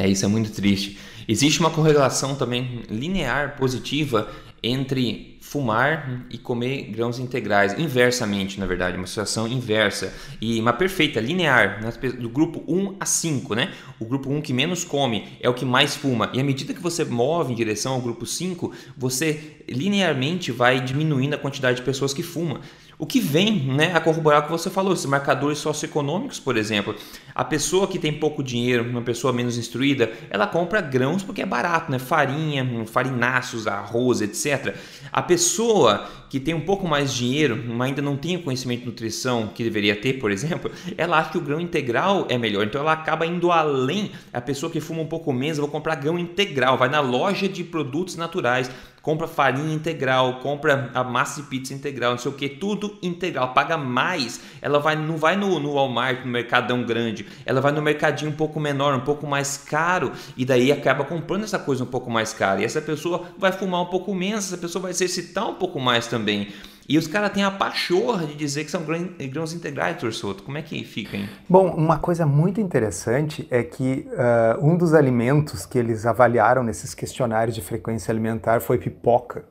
É, 0.05 0.09
isso 0.09 0.25
é 0.25 0.29
muito 0.29 0.51
triste. 0.51 0.99
Existe 1.29 1.61
uma 1.61 1.71
correlação 1.71 2.35
também 2.35 2.83
linear 2.91 3.57
positiva 3.57 4.29
entre 4.63 5.39
fumar 5.41 6.25
e 6.31 6.39
comer 6.39 6.85
grãos 6.85 7.19
integrais, 7.19 7.79
inversamente, 7.79 8.61
na 8.61 8.65
verdade, 8.65 8.97
uma 8.97 9.07
situação 9.07 9.49
inversa 9.49 10.15
e 10.41 10.61
uma 10.61 10.73
perfeita, 10.73 11.21
linear, 11.21 11.83
né? 11.83 11.93
do 12.13 12.29
grupo 12.29 12.63
1 12.67 12.97
a 13.01 13.05
5, 13.05 13.55
né? 13.55 13.73
O 13.99 14.05
grupo 14.05 14.31
1 14.31 14.41
que 14.41 14.53
menos 14.53 14.85
come 14.85 15.27
é 15.41 15.49
o 15.49 15.55
que 15.55 15.65
mais 15.65 15.97
fuma, 15.97 16.31
e 16.33 16.41
à 16.41 16.45
medida 16.45 16.73
que 16.73 16.81
você 16.81 17.05
move 17.05 17.53
em 17.53 17.57
direção 17.57 17.95
ao 17.95 18.01
grupo 18.01 18.25
5, 18.25 18.73
você 18.97 19.57
linearmente 19.69 20.53
vai 20.53 20.81
diminuindo 20.81 21.35
a 21.35 21.39
quantidade 21.39 21.79
de 21.79 21.83
pessoas 21.83 22.15
que 22.15 22.23
fumam. 22.23 22.61
O 23.03 23.07
que 23.07 23.19
vem 23.19 23.57
né, 23.57 23.91
a 23.97 24.01
corroborar 24.01 24.43
o 24.43 24.45
que 24.45 24.51
você 24.53 24.71
falou, 24.71 24.93
esses 24.93 25.07
marcadores 25.07 25.59
socioeconômicos, 25.59 26.39
por 26.39 26.57
exemplo. 26.57 26.95
A 27.35 27.43
pessoa 27.43 27.89
que 27.89 27.99
tem 27.99 28.13
pouco 28.13 28.45
dinheiro, 28.45 28.89
uma 28.89 29.03
pessoa 29.03 29.33
menos 29.33 29.59
instruída, 29.59 30.13
ela 30.31 30.47
compra 30.47 30.81
grãos 30.81 31.21
porque 31.25 31.43
é 31.43 31.47
barato, 31.47 31.91
né? 31.91 31.99
Farinha, 31.99 32.65
farináceos, 32.87 33.67
arroz, 33.67 34.21
etc. 34.21 34.77
A 35.11 35.21
pessoa 35.21 36.09
que 36.31 36.39
tem 36.39 36.55
um 36.55 36.61
pouco 36.61 36.87
mais 36.87 37.13
de 37.13 37.27
dinheiro, 37.27 37.61
mas 37.67 37.89
ainda 37.89 38.01
não 38.01 38.17
tem 38.17 38.37
o 38.37 38.43
conhecimento 38.45 38.83
de 38.83 38.87
nutrição 38.87 39.49
que 39.49 39.65
deveria 39.65 39.97
ter, 39.97 40.21
por 40.21 40.31
exemplo, 40.31 40.71
ela 40.97 41.19
acha 41.19 41.31
que 41.31 41.39
o 41.39 41.41
grão 41.41 41.61
integral 41.61 42.27
é 42.29 42.39
melhor. 42.39 42.65
Então 42.65 42.81
ela 42.81 42.93
acaba 42.93 43.27
indo 43.27 43.51
além. 43.51 44.13
A 44.33 44.41
pessoa 44.41 44.71
que 44.71 44.81
fuma 44.81 45.03
um 45.03 45.09
pouco 45.09 45.33
menos, 45.33 45.59
vou 45.59 45.67
comprar 45.67 45.97
grão 45.97 46.17
integral, 46.17 46.79
vai 46.79 46.89
na 46.89 47.01
loja 47.01 47.49
de 47.49 47.65
produtos 47.65 48.15
naturais 48.15 48.71
compra 49.03 49.27
farinha 49.27 49.75
integral, 49.75 50.39
compra 50.41 50.91
a 50.95 51.03
massa 51.03 51.43
de 51.43 51.49
pizza 51.49 51.75
integral, 51.75 52.13
não 52.13 52.19
sei 52.19 52.31
o 52.31 52.35
que, 52.35 52.49
tudo 52.49 52.97
integral, 53.03 53.53
paga 53.53 53.77
mais. 53.77 54.41
Ela 54.63 54.79
vai, 54.79 54.95
não 54.97 55.17
vai 55.17 55.37
no, 55.37 55.59
no 55.59 55.75
Walmart, 55.75 56.25
no 56.25 56.31
Mercadão 56.31 56.85
grande, 56.85 57.27
ela 57.45 57.61
vai 57.61 57.73
no 57.73 57.83
mercadinho 57.83 58.31
um 58.31 58.35
pouco 58.35 58.61
menor, 58.61 58.95
um 58.95 59.01
pouco 59.01 59.27
mais 59.27 59.57
caro, 59.57 60.13
e 60.37 60.45
daí 60.45 60.71
acaba 60.71 61.05
comprando 61.05 61.45
essa 61.45 61.59
coisa 61.59 61.83
um 61.83 61.87
pouco 61.87 62.11
mais 62.11 62.33
cara. 62.33 62.63
E 62.63 62.65
essa 62.65 62.81
pessoa 62.81 63.27
vai 63.37 63.51
fumar 63.51 63.83
um 63.83 63.87
pouco 63.87 64.15
menos, 64.15 64.47
essa 64.47 64.59
pessoa 64.59 64.83
vai 64.83 64.95
se 64.95 65.05
excitar 65.05 65.49
um 65.49 65.55
pouco 65.55 65.81
mais 65.81 66.07
também. 66.07 66.49
E 66.89 66.99
os 66.99 67.07
caras 67.07 67.33
têm 67.33 67.45
a 67.45 67.51
pachorra 67.51 68.27
de 68.27 68.35
dizer 68.35 68.65
que 68.65 68.71
são 68.71 68.83
grãos 69.31 69.53
integrais, 69.53 69.99
Torsoto. 69.99 70.43
Como 70.43 70.59
é 70.59 70.63
que 70.63 70.83
fica, 70.85 71.17
hein? 71.17 71.29
Bom, 71.49 71.69
uma 71.71 71.99
coisa 71.99 72.27
muito 72.27 72.61
interessante 72.61 73.47
é 73.51 73.63
que 73.63 74.07
uh, 74.11 74.67
um 74.67 74.77
dos 74.77 74.95
alimentos 74.95 75.65
que 75.65 75.79
eles 75.79 76.07
avaliaram 76.07 76.63
nesses 76.63 76.95
questionários 76.95 77.55
de 77.55 77.63
frequência 77.63 78.11
alimentar 78.11 78.61
foi 78.61 78.79
pipoca. 78.79 79.45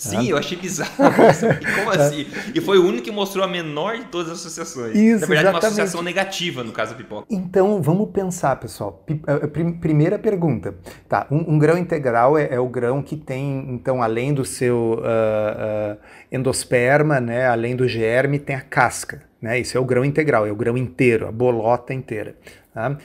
Sim, 0.00 0.30
eu 0.30 0.38
achei 0.38 0.56
bizarro. 0.56 0.90
Como 1.76 1.90
assim? 1.90 2.26
E 2.54 2.60
foi 2.60 2.78
o 2.78 2.86
único 2.86 3.04
que 3.04 3.10
mostrou 3.10 3.44
a 3.44 3.48
menor 3.48 3.98
de 3.98 4.04
todas 4.06 4.32
as 4.32 4.38
associações. 4.38 4.96
Isso, 4.96 5.20
Na 5.20 5.26
verdade, 5.26 5.30
exatamente. 5.30 5.52
uma 5.52 5.58
associação 5.58 6.02
negativa, 6.02 6.64
no 6.64 6.72
caso 6.72 6.92
da 6.92 6.96
pipoca. 6.96 7.26
Então, 7.28 7.82
vamos 7.82 8.10
pensar, 8.10 8.56
pessoal. 8.56 9.04
Eh, 9.08 9.46
primeira 9.78 10.18
pergunta. 10.18 10.74
Tá, 11.06 11.26
um, 11.30 11.54
um 11.54 11.58
grão 11.58 11.76
integral 11.76 12.38
é, 12.38 12.48
é, 12.50 12.58
o 12.58 12.66
grão 12.66 13.02
que 13.02 13.14
tem, 13.14 13.66
então, 13.68 14.02
além 14.02 14.32
do 14.32 14.42
seu 14.42 14.94
uh, 14.94 15.94
uh, 15.94 15.98
endosperma, 16.32 17.20
né, 17.20 17.46
além 17.46 17.76
do 17.76 17.86
germe, 17.86 18.38
tem 18.38 18.56
a 18.56 18.62
casca. 18.62 19.20
Né? 19.40 19.60
Isso 19.60 19.76
é 19.76 19.80
o 19.80 19.84
grão 19.84 20.02
integral, 20.02 20.46
é 20.46 20.50
o 20.50 20.56
grão 20.56 20.78
inteiro, 20.78 21.28
a 21.28 21.32
bolota 21.32 21.92
inteira. 21.92 22.36
Tá? 22.72 22.96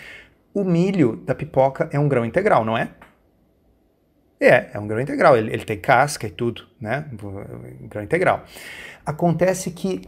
O 0.54 0.64
milho 0.64 1.18
da 1.26 1.36
pipoca 1.36 1.90
é 1.92 2.00
um 2.00 2.08
grão 2.08 2.24
integral, 2.24 2.64
não 2.64 2.78
é? 2.78 2.90
É, 4.46 4.72
é 4.74 4.80
um 4.80 4.88
grão 4.88 5.02
integral, 5.02 5.36
ele, 5.36 5.52
ele 5.52 5.66
tem 5.66 5.78
casca 5.78 6.28
e 6.28 6.30
tudo, 6.30 6.64
né? 6.80 7.06
Um 7.82 7.88
grão 7.88 8.04
integral. 8.04 8.44
Acontece 9.06 9.72
que 9.72 10.02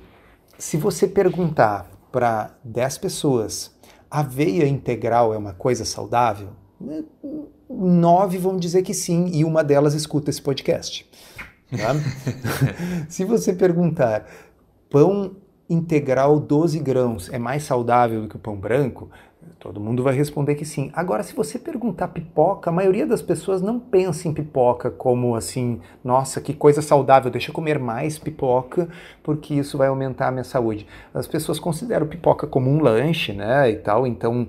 se 0.58 0.78
você 0.78 1.08
perguntar 1.08 1.90
para 2.12 2.56
10 2.64 2.98
pessoas, 2.98 3.76
aveia 4.10 4.68
integral 4.68 5.34
é 5.34 5.38
uma 5.38 5.54
coisa 5.54 5.86
saudável? 5.86 6.50
Nove 7.70 8.38
vão 8.38 8.58
dizer 8.58 8.82
que 8.82 8.94
sim, 8.94 9.28
e 9.34 9.44
uma 9.44 9.64
delas 9.64 9.94
escuta 9.94 10.30
esse 10.30 10.42
podcast. 10.42 11.10
Tá? 11.70 11.96
se 13.10 13.26
você 13.26 13.54
perguntar, 13.54 14.26
pão 14.90 15.36
integral 15.70 16.40
12 16.40 16.80
grãos 16.80 17.30
é 17.32 17.38
mais 17.38 17.64
saudável 17.64 18.22
do 18.22 18.28
que 18.30 18.36
o 18.36 18.40
pão 18.40 18.56
branco? 18.56 19.10
Todo 19.60 19.80
mundo 19.80 20.04
vai 20.04 20.14
responder 20.14 20.56
que 20.56 20.66
sim. 20.66 20.92
Agora, 20.94 21.24
se 21.24 21.36
você 21.36 21.58
perguntar 21.58 22.10
pipoca, 22.10 22.70
a 22.70 22.74
maioria 22.74 23.06
das 23.06 23.22
pessoas 23.22 23.62
não 23.62 23.80
pensa 23.80 24.28
em 24.28 24.34
pipoca 24.34 24.92
como 24.92 25.36
assim, 25.36 25.82
nossa, 26.04 26.40
que 26.40 26.54
coisa 26.54 26.82
saudável, 26.82 27.32
deixa 27.32 27.50
eu 27.50 27.54
comer 27.54 27.80
mais 27.80 28.20
pipoca, 28.20 28.88
porque 29.24 29.56
isso 29.56 29.78
vai 29.78 29.88
aumentar 29.88 30.28
a 30.28 30.32
minha 30.32 30.44
saúde. 30.44 30.86
As 31.14 31.28
pessoas 31.28 31.60
consideram 31.60 32.08
pipoca 32.08 32.46
como 32.46 32.70
um 32.70 32.82
lanche, 32.82 33.34
né, 33.34 33.72
e 33.72 33.76
tal, 33.78 34.06
então 34.06 34.48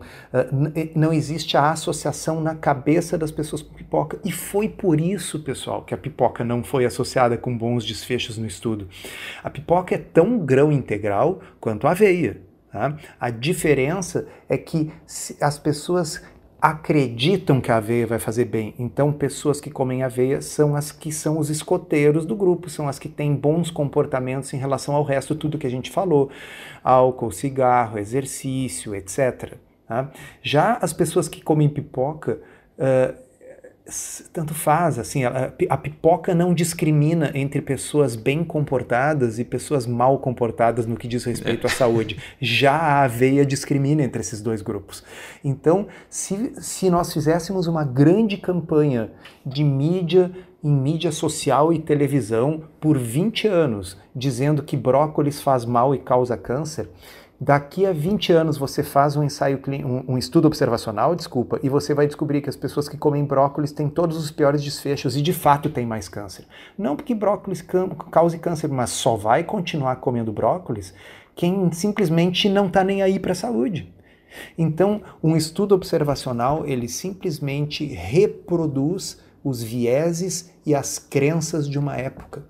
não 0.95 1.13
existe 1.13 1.57
a 1.57 1.71
associação 1.71 2.41
na 2.41 2.55
cabeça 2.55 3.17
das 3.17 3.31
pessoas 3.31 3.63
com 3.63 3.75
pipoca. 3.75 4.19
E 4.25 4.33
foi 4.33 4.69
por 4.69 5.01
isso, 5.01 5.41
pessoal, 5.41 5.83
que 5.83 5.95
a 5.95 5.99
pipoca 5.99 6.45
não 6.45 6.63
foi 6.63 6.85
associada 6.85 7.37
com 7.37 7.57
bons 7.57 7.85
desfechos 7.85 8.37
no 8.39 8.47
estudo. 8.47 8.89
A 9.43 9.51
pipoca 9.51 9.95
é 9.95 9.99
tão 9.99 10.39
grão 10.39 10.71
integral 10.71 11.41
quanto 11.61 11.87
a 11.87 11.93
aveia. 11.93 12.48
Tá? 12.73 12.97
A 13.19 13.31
diferença 13.31 14.27
é 14.49 14.59
que 14.59 14.93
as 15.41 15.59
pessoas 15.59 16.23
acreditam 16.61 17.61
que 17.61 17.71
a 17.71 17.77
aveia 17.77 18.07
vai 18.07 18.19
fazer 18.19 18.45
bem. 18.45 18.75
Então, 18.79 19.13
pessoas 19.13 19.61
que 19.61 19.71
comem 19.71 20.03
aveia 20.03 20.43
são 20.43 20.75
as 20.75 20.91
que 20.91 21.13
são 21.13 21.39
os 21.39 21.51
escoteiros 21.51 22.27
do 22.27 22.35
grupo, 22.35 22.69
são 22.69 22.89
as 22.89 22.99
que 22.99 23.09
têm 23.09 23.35
bons 23.35 23.71
comportamentos 23.71 24.53
em 24.53 24.57
relação 24.57 24.95
ao 24.95 25.05
resto, 25.05 25.37
tudo 25.37 25.59
que 25.59 25.67
a 25.67 25.71
gente 25.71 25.91
falou: 25.91 26.31
álcool, 26.83 27.31
cigarro, 27.31 27.99
exercício, 27.99 28.95
etc. 28.95 29.55
Tá? 29.87 30.11
Já 30.43 30.75
as 30.75 30.93
pessoas 30.93 31.29
que 31.29 31.43
comem 31.43 31.69
pipoca. 31.69 32.41
Uh, 32.77 33.28
tanto 34.33 34.53
faz, 34.53 34.99
assim, 34.99 35.25
a, 35.25 35.51
a, 35.71 35.77
pipoca 35.77 36.35
não 36.35 36.53
discrimina 36.53 37.31
entre 37.35 37.63
pessoas 37.63 38.17
bem 38.17 38.45
comportadas 38.45 39.39
e 39.39 39.45
pessoas 39.45 39.87
mal 39.87 40.19
comportadas 40.19 40.85
no 40.85 40.97
que 40.97 41.09
diz 41.09 41.25
respeito 41.25 41.67
à 41.67 41.71
saúde. 41.71 42.19
Já 42.39 42.75
a 42.75 43.05
aveia 43.05 43.47
discrimina 43.47 44.03
entre 44.03 44.21
esses 44.21 44.43
dois 44.43 44.61
grupos. 44.61 45.03
Então, 45.43 45.87
se, 46.11 46.53
se 46.61 46.91
nós 46.91 47.13
fizéssemos 47.13 47.67
uma 47.67 47.83
grande 47.83 48.37
campanha 48.37 49.11
de 49.45 49.65
mídia 49.65 50.31
em 50.63 50.71
mídia 50.71 51.13
social 51.13 51.73
e 51.73 51.79
televisão 51.79 52.65
por 52.81 52.99
20 52.99 53.47
anos, 53.47 53.97
dizendo 54.15 54.63
que 54.63 54.77
brócolis 54.77 55.41
faz 55.41 55.65
mal 55.65 55.95
e 55.95 55.99
causa 55.99 56.37
câncer, 56.37 56.91
Daqui 57.41 57.87
a 57.87 57.93
20 57.93 58.33
anos 58.33 58.59
você 58.59 58.83
faz 58.83 59.15
um 59.15 59.23
ensaio, 59.23 59.61
um, 59.69 60.15
um, 60.15 60.19
estudo 60.19 60.47
observacional, 60.47 61.15
desculpa, 61.15 61.61
e 61.63 61.69
você 61.69 61.95
vai 61.95 62.05
descobrir 62.09 62.41
que 62.41 62.49
as 62.49 62.57
pessoas 62.57 62.89
que 62.89 62.97
comem 62.97 63.25
brócolis 63.25 63.71
têm 63.71 63.89
todos 63.89 64.17
os 64.17 64.33
piores 64.33 64.61
desfechos 64.61 65.17
e 65.17 65.23
de 65.23 65.33
fato 65.33 65.71
têm 65.71 65.87
mais 65.87 66.09
câncer. 66.09 66.47
Não 66.77 66.97
porque 66.97 67.15
brócolis 67.15 67.65
cause 68.11 68.39
câncer, 68.39 68.69
mas 68.69 68.91
só 68.91 69.15
vai 69.15 69.45
continuar 69.45 69.97
comendo 69.97 70.33
brócolis 70.33 70.93
quem 71.37 71.71
simplesmente 71.71 72.49
não 72.49 72.67
está 72.67 72.83
nem 72.83 73.03
aí 73.03 73.21
para 73.21 73.31
a 73.31 73.37
saúde. 73.37 73.95
Então, 74.59 75.01
um 75.23 75.37
estudo 75.37 75.77
observacional, 75.77 76.67
ele 76.67 76.89
simplesmente 76.89 77.85
reproduz 77.87 79.21
os 79.45 79.63
vieses 79.63 80.53
e 80.67 80.75
as 80.75 80.99
crenças 80.99 81.69
de 81.69 81.79
uma 81.79 81.97
época. 81.97 82.43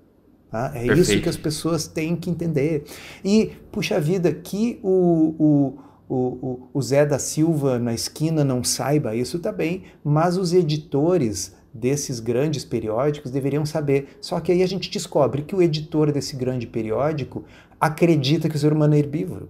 Tá? 0.51 0.71
É 0.73 0.85
Perfeito. 0.85 0.99
isso 0.99 1.21
que 1.21 1.29
as 1.29 1.37
pessoas 1.37 1.87
têm 1.87 2.15
que 2.15 2.29
entender. 2.29 2.83
E, 3.23 3.51
puxa 3.71 3.99
vida, 3.99 4.31
que 4.33 4.79
o, 4.81 5.35
o, 5.37 6.13
o, 6.13 6.69
o 6.73 6.81
Zé 6.81 7.05
da 7.05 7.19
Silva 7.19 7.77
na 7.77 7.93
esquina 7.93 8.43
não 8.43 8.63
saiba 8.63 9.15
isso 9.15 9.39
também, 9.39 9.79
tá 9.79 9.85
mas 10.03 10.37
os 10.37 10.53
editores 10.53 11.55
desses 11.71 12.19
grandes 12.19 12.65
periódicos 12.65 13.31
deveriam 13.31 13.65
saber. 13.65 14.17
Só 14.19 14.39
que 14.39 14.51
aí 14.51 14.63
a 14.63 14.67
gente 14.67 14.89
descobre 14.89 15.43
que 15.43 15.55
o 15.55 15.61
editor 15.61 16.11
desse 16.11 16.35
grande 16.35 16.65
periódico 16.65 17.43
acredita 17.79 18.49
que 18.49 18.55
o 18.55 18.59
ser 18.59 18.73
humano 18.73 18.95
é 18.95 18.99
herbívoro. 18.99 19.49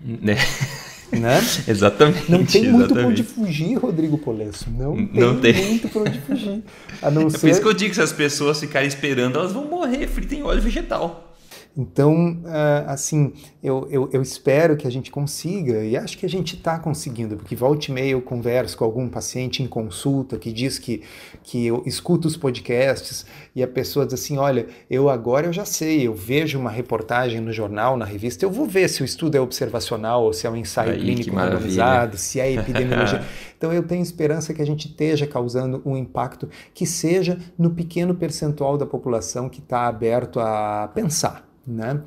Né? 0.00 0.36
Né? 1.12 1.38
exatamente. 1.68 2.30
Não 2.30 2.44
tem 2.44 2.70
muito 2.70 2.92
para 2.92 3.06
onde 3.06 3.22
fugir, 3.22 3.76
Rodrigo 3.76 4.18
Polesso. 4.18 4.66
Não, 4.70 4.96
não 4.96 5.38
tem, 5.38 5.54
tem, 5.54 5.66
muito 5.66 5.88
para 5.88 6.02
onde 6.02 6.20
fugir. 6.20 6.62
A 7.00 7.10
não 7.12 7.26
é 7.26 7.30
ser... 7.30 7.38
por 7.38 7.50
isso 7.50 7.60
que 7.60 7.68
eu 7.68 7.72
digo 7.72 7.90
que 7.90 7.96
se 7.96 8.02
as 8.02 8.12
pessoas 8.12 8.58
ficarem 8.60 8.88
esperando, 8.88 9.38
elas 9.38 9.52
vão 9.52 9.64
morrer 9.64 10.06
fritas 10.08 10.38
em 10.38 10.42
óleo 10.42 10.60
vegetal. 10.60 11.35
Então, 11.76 12.38
uh, 12.42 12.88
assim, 12.88 13.34
eu, 13.62 13.86
eu, 13.90 14.08
eu, 14.10 14.22
espero 14.22 14.78
que 14.78 14.86
a 14.86 14.90
gente 14.90 15.10
consiga, 15.10 15.84
e 15.84 15.94
acho 15.94 16.16
que 16.16 16.24
a 16.24 16.28
gente 16.28 16.56
está 16.56 16.78
conseguindo, 16.78 17.36
porque 17.36 17.54
volta 17.54 17.90
e 17.90 17.92
meia 17.92 18.12
eu 18.12 18.22
converso 18.22 18.78
com 18.78 18.84
algum 18.84 19.06
paciente 19.10 19.62
em 19.62 19.66
consulta 19.66 20.38
que 20.38 20.50
diz 20.50 20.78
que, 20.78 21.02
que 21.42 21.66
eu 21.66 21.82
escuto 21.84 22.26
os 22.26 22.36
podcasts 22.36 23.26
e 23.54 23.62
a 23.62 23.68
pessoa 23.68 24.06
diz 24.06 24.14
assim: 24.14 24.38
olha, 24.38 24.66
eu 24.88 25.10
agora 25.10 25.48
eu 25.48 25.52
já 25.52 25.66
sei, 25.66 26.06
eu 26.06 26.14
vejo 26.14 26.58
uma 26.58 26.70
reportagem 26.70 27.42
no 27.42 27.52
jornal, 27.52 27.94
na 27.98 28.06
revista, 28.06 28.46
eu 28.46 28.50
vou 28.50 28.64
ver 28.64 28.88
se 28.88 29.02
o 29.02 29.04
estudo 29.04 29.34
é 29.34 29.40
observacional 29.40 30.24
ou 30.24 30.32
se 30.32 30.46
é 30.46 30.50
um 30.50 30.56
ensaio 30.56 30.92
Aí, 30.92 31.00
clínico 31.00 31.36
randomizado, 31.36 32.16
se 32.16 32.40
é 32.40 32.52
epidemiologia. 32.54 33.22
então 33.54 33.70
eu 33.70 33.82
tenho 33.82 34.02
esperança 34.02 34.54
que 34.54 34.62
a 34.62 34.66
gente 34.66 34.88
esteja 34.88 35.26
causando 35.26 35.82
um 35.84 35.94
impacto 35.94 36.48
que 36.72 36.86
seja 36.86 37.38
no 37.58 37.68
pequeno 37.68 38.14
percentual 38.14 38.78
da 38.78 38.86
população 38.86 39.50
que 39.50 39.60
está 39.60 39.86
aberto 39.86 40.40
a 40.40 40.90
pensar 40.94 41.45
né? 41.66 42.02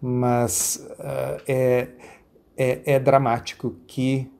Mas 0.00 0.88
uh, 0.98 1.42
é, 1.46 1.88
é, 2.56 2.94
é, 2.94 2.98
dramático 2.98 3.76
que 3.86 4.30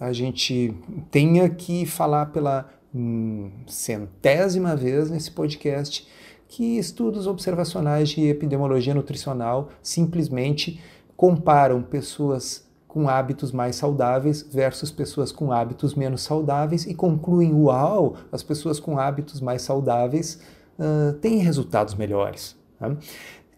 a 0.00 0.12
gente 0.12 0.74
tenha 1.10 1.48
que 1.48 1.86
falar 1.86 2.26
pela 2.26 2.68
hum, 2.94 3.50
centésima 3.66 4.74
vez 4.74 5.10
nesse 5.10 5.30
podcast 5.30 6.08
que 6.48 6.76
estudos 6.76 7.26
observacionais 7.26 8.10
de 8.10 8.26
epidemiologia 8.28 8.94
nutricional 8.94 9.70
simplesmente 9.82 10.80
comparam 11.16 11.82
pessoas 11.82 12.66
com 12.92 13.08
hábitos 13.08 13.52
mais 13.52 13.76
saudáveis 13.76 14.46
versus 14.52 14.90
pessoas 14.90 15.32
com 15.32 15.50
hábitos 15.50 15.94
menos 15.94 16.20
saudáveis 16.20 16.84
e 16.84 16.94
concluem: 16.94 17.54
uau, 17.54 18.16
as 18.30 18.42
pessoas 18.42 18.78
com 18.78 18.98
hábitos 18.98 19.40
mais 19.40 19.62
saudáveis 19.62 20.38
uh, 20.78 21.14
têm 21.14 21.38
resultados 21.38 21.94
melhores. 21.94 22.54
Tá? 22.78 22.94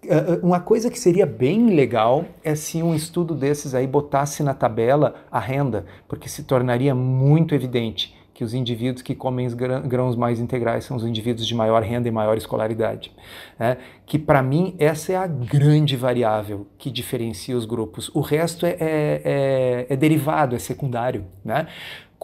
Eh, 0.09 0.15
eh, 0.15 0.41
uma 0.43 0.61
coisa 0.61 0.91
que 0.91 0.99
seria 0.99 1.27
bem 1.27 1.75
legal 1.75 2.25
é 2.43 2.55
se 2.55 2.83
um 2.83 2.95
estudo 2.95 3.35
desses 3.35 3.75
aí 3.75 3.87
botasse 3.87 4.43
na 4.43 4.55
tabela 4.55 5.15
a 5.31 5.39
renda, 5.39 5.85
porque 6.09 6.29
se 6.29 6.43
tornaria 6.45 6.95
muito 6.95 7.55
evidente 7.55 8.15
que 8.35 8.43
os 8.43 8.53
indivíduos 8.53 9.01
que 9.01 9.15
comem 9.15 9.47
os 9.47 9.55
grãos 9.55 10.17
mais 10.17 10.41
integrais 10.41 10.85
são 10.85 10.97
os 10.97 11.05
indivíduos 11.05 11.47
de 11.47 11.55
maior 11.55 11.83
renda 11.83 12.09
e 12.09 12.11
maior 12.11 12.37
escolaridade. 12.37 13.13
É, 13.59 13.77
que 14.05 14.19
para 14.19 14.43
mim 14.43 14.75
essa 14.77 15.13
é 15.13 15.17
a 15.17 15.27
grande 15.27 15.97
variável 15.97 16.67
que 16.77 16.91
diferencia 16.91 17.57
os 17.57 17.65
grupos. 17.65 18.11
O 18.13 18.21
resto 18.21 18.67
é, 18.67 18.71
é, 18.71 19.23
é, 19.25 19.87
é 19.89 19.97
derivado, 19.97 20.57
é 20.57 20.59
secundário. 20.59 21.25
Né? 21.45 21.69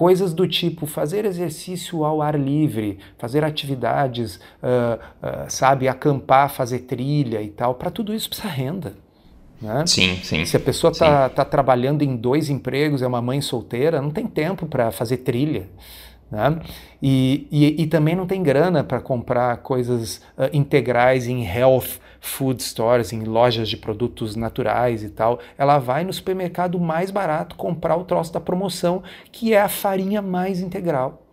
Coisas 0.00 0.32
do 0.32 0.48
tipo 0.48 0.86
fazer 0.86 1.26
exercício 1.26 2.06
ao 2.06 2.22
ar 2.22 2.34
livre, 2.34 2.98
fazer 3.18 3.44
atividades, 3.44 4.36
uh, 4.36 4.96
uh, 4.96 5.44
sabe, 5.46 5.88
acampar, 5.88 6.48
fazer 6.48 6.78
trilha 6.78 7.42
e 7.42 7.50
tal. 7.50 7.74
Para 7.74 7.90
tudo 7.90 8.14
isso 8.14 8.26
precisa 8.30 8.48
renda. 8.48 8.94
Né? 9.60 9.84
Sim, 9.86 10.16
sim. 10.22 10.46
Se 10.46 10.56
a 10.56 10.60
pessoa 10.60 10.90
está 10.90 11.28
tá 11.28 11.44
trabalhando 11.44 12.00
em 12.00 12.16
dois 12.16 12.48
empregos, 12.48 13.02
é 13.02 13.06
uma 13.06 13.20
mãe 13.20 13.42
solteira, 13.42 14.00
não 14.00 14.10
tem 14.10 14.26
tempo 14.26 14.64
para 14.64 14.90
fazer 14.90 15.18
trilha. 15.18 15.68
Né? 16.30 16.58
E, 17.02 17.46
e, 17.52 17.82
e, 17.82 17.86
também 17.86 18.16
não 18.16 18.26
tem 18.26 18.42
grana 18.42 18.82
para 18.82 19.02
comprar 19.02 19.58
coisas 19.58 20.22
uh, 20.38 20.48
integrais 20.50 21.28
em 21.28 21.44
health 21.44 22.00
food 22.20 22.62
stores, 22.62 23.12
em 23.12 23.24
lojas 23.24 23.68
de 23.68 23.76
produtos 23.76 24.36
naturais 24.36 25.02
e 25.02 25.08
tal. 25.08 25.40
Ela 25.56 25.78
vai 25.78 26.04
no 26.04 26.12
supermercado 26.12 26.78
mais 26.78 27.10
barato 27.10 27.56
comprar 27.56 27.96
o 27.96 28.04
troço 28.04 28.32
da 28.32 28.40
promoção, 28.40 29.02
que 29.32 29.54
é 29.54 29.60
a 29.60 29.68
farinha 29.68 30.20
mais 30.20 30.60
integral. 30.60 31.26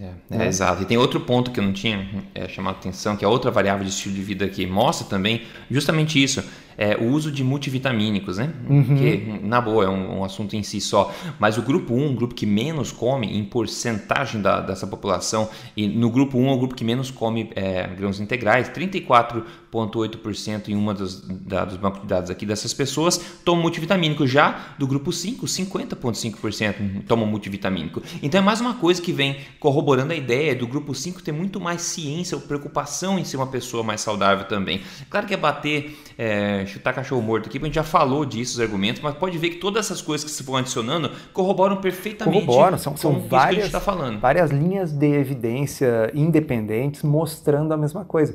É, 0.00 0.42
é, 0.42 0.46
exato. 0.46 0.82
E 0.82 0.86
tem 0.86 0.98
outro 0.98 1.20
ponto 1.20 1.50
que 1.50 1.58
eu 1.58 1.64
não 1.64 1.72
tinha 1.72 2.06
é, 2.34 2.46
chamado 2.48 2.76
atenção, 2.76 3.16
que 3.16 3.24
é 3.24 3.28
outra 3.28 3.50
variável 3.50 3.84
de 3.84 3.90
estilo 3.90 4.14
de 4.14 4.22
vida 4.22 4.48
que 4.48 4.66
mostra 4.66 5.06
também 5.06 5.42
justamente 5.70 6.22
isso 6.22 6.44
é, 6.80 6.96
o 6.96 7.10
uso 7.10 7.30
de 7.30 7.44
multivitamínicos, 7.44 8.38
né? 8.38 8.54
Uhum. 8.66 8.96
Que, 8.96 9.38
na 9.42 9.60
boa, 9.60 9.84
é 9.84 9.88
um, 9.90 10.20
um, 10.20 10.24
assunto 10.24 10.56
em 10.56 10.62
si 10.62 10.80
só. 10.80 11.12
Mas 11.38 11.58
o 11.58 11.62
grupo 11.62 11.92
1, 11.92 12.12
o 12.12 12.14
grupo 12.14 12.34
que 12.34 12.46
menos 12.46 12.90
come 12.90 13.26
em 13.26 13.44
porcentagem 13.44 14.40
da, 14.40 14.60
dessa 14.60 14.86
população, 14.86 15.50
e 15.76 15.86
no 15.86 16.10
grupo 16.10 16.38
1 16.38 16.48
é 16.48 16.52
o 16.52 16.56
grupo 16.56 16.74
que 16.74 16.82
menos 16.82 17.10
come 17.10 17.50
é, 17.54 17.86
grãos 17.86 18.18
integrais, 18.18 18.70
34,8% 18.70 20.70
em 20.70 20.74
uma 20.74 20.94
dos 20.94 21.20
dados 21.20 21.76
bancos 21.76 22.00
de 22.00 22.06
dados 22.06 22.30
aqui 22.30 22.46
dessas 22.46 22.72
pessoas 22.72 23.20
tomam 23.44 23.60
multivitamínico. 23.60 24.26
Já 24.26 24.74
do 24.78 24.86
grupo 24.86 25.12
5, 25.12 25.44
50,5% 25.44 27.04
tomam 27.06 27.26
multivitamínico. 27.26 28.02
Então 28.22 28.40
é 28.40 28.42
mais 28.42 28.62
uma 28.62 28.72
coisa 28.72 29.02
que 29.02 29.12
vem 29.12 29.36
corroborando 29.58 30.14
a 30.14 30.16
ideia 30.16 30.54
do 30.54 30.66
grupo 30.66 30.94
5 30.94 31.22
ter 31.22 31.32
muito 31.32 31.60
mais 31.60 31.82
ciência 31.82 32.38
ou 32.38 32.40
preocupação 32.40 33.18
em 33.18 33.24
ser 33.24 33.36
uma 33.36 33.48
pessoa 33.48 33.82
mais 33.82 34.00
saudável 34.00 34.46
também. 34.46 34.80
Claro 35.10 35.26
que 35.26 35.34
é 35.34 35.36
bater. 35.36 35.94
É, 36.16 36.69
chutar 36.70 36.94
cachorro 36.94 37.22
morto 37.22 37.48
aqui, 37.48 37.58
porque 37.58 37.66
a 37.66 37.68
gente 37.68 37.74
já 37.74 37.82
falou 37.82 38.24
disso, 38.24 38.54
os 38.54 38.60
argumentos, 38.60 39.02
mas 39.02 39.14
pode 39.14 39.36
ver 39.38 39.50
que 39.50 39.56
todas 39.56 39.86
essas 39.86 40.00
coisas 40.00 40.24
que 40.24 40.30
se 40.30 40.42
vão 40.42 40.56
adicionando 40.56 41.10
corroboram 41.32 41.76
perfeitamente. 41.76 42.46
Corroboram, 42.46 42.78
são, 42.78 42.96
são 42.96 43.20
várias, 43.20 43.70
tá 43.70 43.78
várias 44.20 44.50
linhas 44.50 44.92
de 44.92 45.06
evidência 45.06 46.10
independentes 46.14 47.02
mostrando 47.02 47.72
a 47.72 47.76
mesma 47.76 48.04
coisa. 48.04 48.34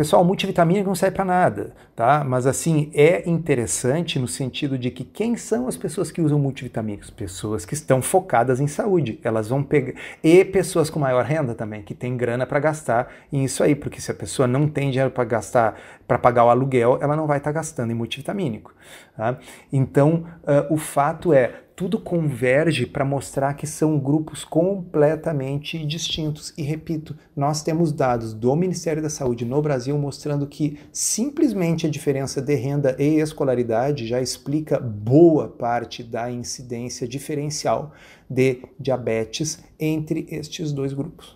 Pessoal, 0.00 0.24
multivitamínico 0.24 0.88
não 0.88 0.94
serve 0.94 1.16
para 1.16 1.26
nada, 1.26 1.74
tá? 1.94 2.24
Mas 2.24 2.46
assim, 2.46 2.90
é 2.94 3.28
interessante 3.28 4.18
no 4.18 4.26
sentido 4.26 4.78
de 4.78 4.90
que 4.90 5.04
quem 5.04 5.36
são 5.36 5.68
as 5.68 5.76
pessoas 5.76 6.10
que 6.10 6.22
usam 6.22 6.38
multivitamínicos? 6.38 7.10
Pessoas 7.10 7.66
que 7.66 7.74
estão 7.74 8.00
focadas 8.00 8.60
em 8.60 8.66
saúde. 8.66 9.20
Elas 9.22 9.50
vão 9.50 9.62
pegar 9.62 9.92
e 10.24 10.42
pessoas 10.42 10.88
com 10.88 10.98
maior 10.98 11.22
renda 11.22 11.54
também, 11.54 11.82
que 11.82 11.92
têm 11.92 12.16
grana 12.16 12.46
para 12.46 12.58
gastar 12.58 13.12
em 13.30 13.44
isso 13.44 13.62
aí, 13.62 13.74
porque 13.74 14.00
se 14.00 14.10
a 14.10 14.14
pessoa 14.14 14.48
não 14.48 14.66
tem 14.66 14.88
dinheiro 14.88 15.10
para 15.10 15.24
gastar 15.24 15.78
para 16.08 16.18
pagar 16.18 16.46
o 16.46 16.48
aluguel, 16.48 16.98
ela 17.02 17.14
não 17.14 17.26
vai 17.26 17.36
estar 17.36 17.50
tá 17.50 17.56
gastando 17.56 17.90
em 17.90 17.94
multivitamínico. 17.94 18.74
Tá? 19.14 19.36
Então, 19.70 20.24
uh, 20.44 20.72
o 20.72 20.78
fato 20.78 21.34
é 21.34 21.52
tudo 21.80 21.98
converge 21.98 22.84
para 22.84 23.06
mostrar 23.06 23.54
que 23.54 23.66
são 23.66 23.98
grupos 23.98 24.44
completamente 24.44 25.82
distintos. 25.86 26.52
E 26.58 26.62
repito, 26.62 27.16
nós 27.34 27.62
temos 27.62 27.90
dados 27.90 28.34
do 28.34 28.54
Ministério 28.54 29.02
da 29.02 29.08
Saúde 29.08 29.46
no 29.46 29.62
Brasil 29.62 29.96
mostrando 29.96 30.46
que 30.46 30.78
simplesmente 30.92 31.86
a 31.86 31.90
diferença 31.90 32.42
de 32.42 32.54
renda 32.54 32.94
e 32.98 33.18
escolaridade 33.18 34.06
já 34.06 34.20
explica 34.20 34.78
boa 34.78 35.48
parte 35.48 36.02
da 36.02 36.30
incidência 36.30 37.08
diferencial 37.08 37.94
de 38.28 38.60
diabetes 38.78 39.64
entre 39.78 40.26
estes 40.30 40.72
dois 40.72 40.92
grupos. 40.92 41.34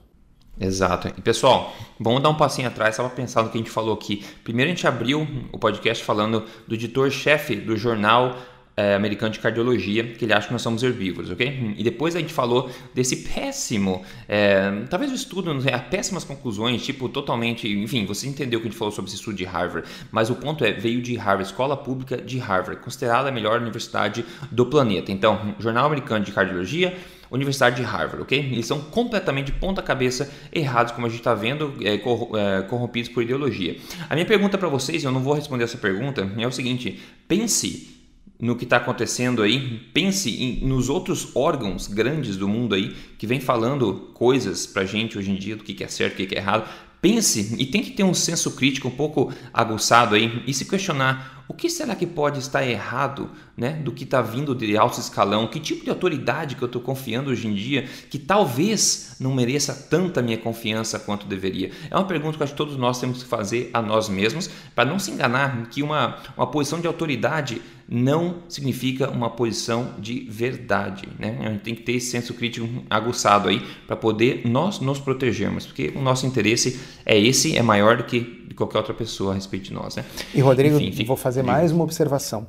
Exato. 0.61 1.09
E 1.09 1.23
pessoal, 1.23 1.73
vamos 1.99 2.23
dar 2.23 2.29
um 2.29 2.37
passinho 2.37 2.69
atrás, 2.69 2.91
estava 2.91 3.09
pensando 3.09 3.47
no 3.47 3.51
que 3.51 3.57
a 3.57 3.63
gente 3.63 3.71
falou 3.71 3.95
aqui. 3.95 4.23
Primeiro 4.45 4.71
a 4.71 4.75
gente 4.75 4.87
abriu 4.87 5.27
o 5.51 5.59
podcast 5.59 6.05
falando 6.05 6.45
do 6.69 6.75
editor-chefe 6.75 7.57
do 7.57 7.79
jornal 7.79 8.37
é, 8.77 8.95
americano 8.95 9.33
de 9.33 9.39
cardiologia, 9.39 10.05
que 10.05 10.25
ele 10.25 10.33
acha 10.33 10.49
que 10.49 10.53
nós 10.53 10.63
somos 10.63 10.83
herbívoros, 10.83 11.31
ok? 11.31 11.75
E 11.77 11.83
depois 11.85 12.17
a 12.17 12.21
gente 12.21 12.33
falou 12.33 12.71
desse 12.93 13.17
péssimo, 13.17 14.03
é, 14.29 14.83
talvez 14.91 15.13
o 15.13 15.15
estudo, 15.15 15.53
não 15.55 15.61
sei, 15.61 15.73
péssimas 15.91 16.25
conclusões, 16.25 16.85
tipo, 16.85 17.09
totalmente, 17.09 17.69
enfim, 17.69 18.05
você 18.05 18.27
entendeu 18.27 18.61
que 18.61 18.67
a 18.67 18.71
gente 18.71 18.79
falou 18.79 18.93
sobre 18.93 19.09
esse 19.09 19.17
estudo 19.17 19.37
de 19.37 19.45
Harvard, 19.45 19.89
mas 20.11 20.29
o 20.29 20.35
ponto 20.35 20.65
é, 20.65 20.73
veio 20.73 21.01
de 21.01 21.15
Harvard, 21.17 21.45
escola 21.45 21.77
pública 21.77 22.17
de 22.17 22.39
Harvard, 22.39 22.81
considerada 22.83 23.29
a 23.29 23.33
melhor 23.33 23.61
universidade 23.61 24.25
do 24.51 24.67
planeta. 24.67 25.13
Então, 25.13 25.55
Jornal 25.59 25.87
Americano 25.87 26.25
de 26.25 26.33
Cardiologia, 26.33 26.97
Universidade 27.31 27.77
de 27.77 27.83
Harvard, 27.83 28.23
ok? 28.23 28.39
Eles 28.39 28.67
são 28.67 28.81
completamente 28.81 29.47
de 29.47 29.53
ponta 29.53 29.83
cabeça 29.83 30.33
errados, 30.53 30.93
como 30.93 31.07
a 31.07 31.11
gente 31.11 31.19
está 31.19 31.35
vendo, 31.35 31.75
é, 31.81 31.95
é, 31.95 32.63
corrompidos 32.63 33.11
por 33.11 33.23
ideologia. 33.23 33.77
A 34.09 34.15
minha 34.15 34.27
pergunta 34.27 34.57
para 34.57 34.69
vocês, 34.69 35.03
eu 35.03 35.11
não 35.11 35.21
vou 35.21 35.35
responder 35.35 35.65
essa 35.65 35.79
pergunta, 35.79 36.29
é 36.37 36.47
o 36.47 36.53
seguinte: 36.53 37.01
pense 37.27 37.95
no 38.41 38.57
que 38.57 38.65
está 38.65 38.77
acontecendo 38.79 39.43
aí, 39.43 39.81
pense 39.93 40.31
em, 40.31 40.67
nos 40.67 40.89
outros 40.89 41.35
órgãos 41.35 41.87
grandes 41.87 42.37
do 42.37 42.49
mundo 42.49 42.75
aí 42.75 42.95
que 43.19 43.27
vem 43.27 43.41
falando 43.41 44.11
coisas 44.13 44.67
para 44.67 44.85
gente 44.85 45.17
hoje 45.17 45.31
em 45.31 45.37
dia 45.37 45.57
do 45.57 45.65
que, 45.65 45.83
é 45.83 45.89
certo, 45.89 46.15
o 46.15 46.27
que 46.27 46.35
é 46.35 46.39
errado. 46.39 46.69
Pense 47.01 47.55
e 47.59 47.67
tem 47.67 47.83
que 47.83 47.91
ter 47.91 48.03
um 48.03 48.15
senso 48.15 48.53
crítico 48.53 48.89
um 48.89 48.91
pouco 48.91 49.33
aguçado 49.53 50.15
aí 50.15 50.43
e 50.47 50.55
se 50.55 50.65
questionar 50.65 51.35
o 51.47 51.53
que 51.53 51.69
será 51.69 51.95
que 51.95 52.07
pode 52.07 52.39
estar 52.39 52.67
errado 52.67 53.31
né, 53.57 53.73
do 53.73 53.93
que 53.93 54.05
está 54.05 54.23
vindo 54.23 54.55
de 54.55 54.77
alto 54.77 54.99
escalão, 54.99 55.47
que 55.47 55.61
tipo 55.61 55.85
de 55.85 55.91
autoridade 55.91 56.57
que 56.57 56.63
eu 56.63 56.67
estou 56.67 56.81
confiando 56.81 57.31
hoje 57.31 57.47
em 57.47 57.55
dia, 57.55 57.87
que 58.09 58.19
talvez 58.19 59.17
não 59.21 59.35
mereça 59.35 59.75
tanta 59.75 60.23
minha 60.23 60.39
confiança 60.39 60.99
quanto 60.99 61.27
deveria. 61.27 61.71
É 61.91 61.95
uma 61.95 62.07
pergunta 62.07 62.39
que 62.39 62.43
acho 62.43 62.53
que 62.53 62.59
todos 62.59 62.77
nós 62.77 62.99
temos 62.99 63.23
que 63.23 63.29
fazer 63.29 63.69
a 63.75 63.83
nós 63.83 64.09
mesmos 64.09 64.49
para 64.75 64.89
não 64.89 64.99
se 64.99 65.11
enganar 65.11 65.69
que 65.69 65.83
uma, 65.83 66.17
uma 66.37 66.47
posição 66.47 66.81
de 66.81 66.87
autoridade 66.87 67.61
não 67.89 68.43
significa 68.49 69.11
uma 69.11 69.31
posição 69.31 69.95
de 69.99 70.27
verdade. 70.31 71.09
Né? 71.19 71.39
A 71.41 71.51
gente 71.51 71.63
tem 71.63 71.75
que 71.75 71.83
ter 71.83 71.93
esse 71.93 72.11
senso 72.11 72.35
crítico 72.35 72.67
aguçado 72.89 73.49
aí 73.49 73.61
para 73.87 73.97
poder 73.97 74.49
nós 74.49 74.81
nos 74.81 74.99
protegermos, 74.99 75.67
porque 75.67 75.93
o 75.95 76.01
nosso 76.01 76.27
interesse 76.27 76.81
é 77.05 77.19
esse, 77.19 77.57
é 77.57 77.63
maior 77.63 77.97
do 77.97 78.05
que 78.05 78.47
de 78.49 78.55
qualquer 78.55 78.79
outra 78.79 78.95
pessoa 78.95 79.33
a 79.33 79.35
respeito 79.35 79.65
de 79.65 79.75
nós. 79.75 79.97
Né? 79.97 80.05
E 80.35 80.41
Rodrigo, 80.41 80.79
Enfim, 80.79 81.05
vou 81.05 81.17
fazer 81.17 81.43
mais 81.43 81.73
uma 81.73 81.85
observação. 81.85 82.47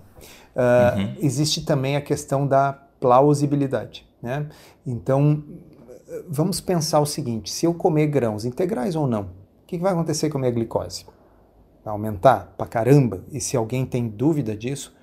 Uh, 0.55 0.99
uhum. 0.99 1.15
Existe 1.19 1.65
também 1.65 1.95
a 1.97 2.01
questão 2.01 2.47
da 2.47 2.71
plausibilidade. 2.99 4.07
Né? 4.21 4.47
Então, 4.87 5.43
vamos 6.27 6.61
pensar 6.61 6.99
o 6.99 7.05
seguinte: 7.05 7.51
se 7.51 7.65
eu 7.65 7.73
comer 7.73 8.07
grãos 8.07 8.45
integrais 8.45 8.95
ou 8.95 9.07
não, 9.07 9.23
o 9.23 9.67
que 9.67 9.77
vai 9.77 9.91
acontecer 9.91 10.29
com 10.29 10.37
a 10.37 10.41
minha 10.41 10.51
glicose? 10.51 11.05
Vai 11.83 11.91
aumentar 11.91 12.53
para 12.57 12.65
caramba? 12.65 13.23
E 13.31 13.39
se 13.39 13.57
alguém 13.57 13.85
tem 13.85 14.07
dúvida 14.07 14.55
disso, 14.55 14.94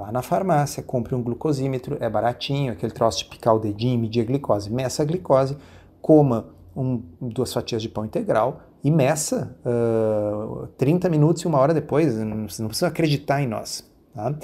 vá 0.00 0.10
na 0.10 0.22
farmácia, 0.22 0.82
compre 0.82 1.14
um 1.14 1.22
glucosímetro, 1.22 1.98
é 2.00 2.08
baratinho, 2.08 2.72
aquele 2.72 2.92
troço 2.92 3.18
de 3.18 3.26
picar 3.26 3.54
o 3.54 3.58
dedinho 3.58 3.94
e 3.94 3.98
medir 3.98 4.22
a 4.22 4.24
glicose. 4.24 4.72
Meça 4.72 5.02
a 5.02 5.04
glicose, 5.04 5.56
coma 6.00 6.46
um, 6.74 7.02
duas 7.20 7.52
fatias 7.52 7.82
de 7.82 7.88
pão 7.88 8.04
integral 8.04 8.62
e 8.82 8.90
meça 8.90 9.54
uh, 9.62 10.66
30 10.78 11.08
minutos 11.10 11.42
e 11.42 11.46
uma 11.46 11.58
hora 11.58 11.74
depois. 11.74 12.16
Não, 12.16 12.24
não 12.36 12.46
precisa 12.46 12.86
acreditar 12.86 13.42
em 13.42 13.46
nós. 13.46 13.88
Tá? 14.14 14.34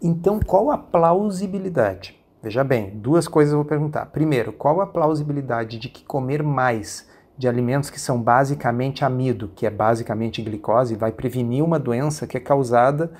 Então, 0.00 0.38
qual 0.38 0.70
a 0.70 0.78
plausibilidade? 0.78 2.16
Veja 2.40 2.62
bem, 2.62 2.90
duas 2.90 3.26
coisas 3.26 3.52
eu 3.52 3.58
vou 3.58 3.66
perguntar. 3.66 4.06
Primeiro, 4.06 4.52
qual 4.52 4.80
a 4.80 4.86
plausibilidade 4.86 5.76
de 5.78 5.88
que 5.88 6.04
comer 6.04 6.42
mais 6.42 7.08
de 7.36 7.48
alimentos 7.48 7.90
que 7.90 8.00
são 8.00 8.22
basicamente 8.22 9.04
amido, 9.04 9.50
que 9.56 9.66
é 9.66 9.70
basicamente 9.70 10.40
glicose, 10.40 10.94
vai 10.94 11.10
prevenir 11.10 11.64
uma 11.64 11.78
doença 11.78 12.26
que 12.26 12.36
é 12.36 12.40
causada 12.40 13.10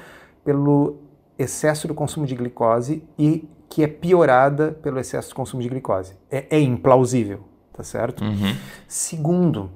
pelo 0.44 1.10
excesso 1.40 1.88
do 1.88 1.94
consumo 1.94 2.26
de 2.26 2.35
glicose 2.35 3.03
e 3.18 3.48
que 3.68 3.83
é 3.83 3.87
piorada 3.87 4.72
pelo 4.83 4.98
excesso 4.98 5.29
de 5.29 5.35
consumo 5.35 5.62
de 5.62 5.68
glicose. 5.68 6.14
É, 6.31 6.57
é 6.57 6.61
implausível, 6.61 7.40
tá 7.72 7.83
certo? 7.83 8.24
Uhum. 8.24 8.55
Segundo, 8.87 9.70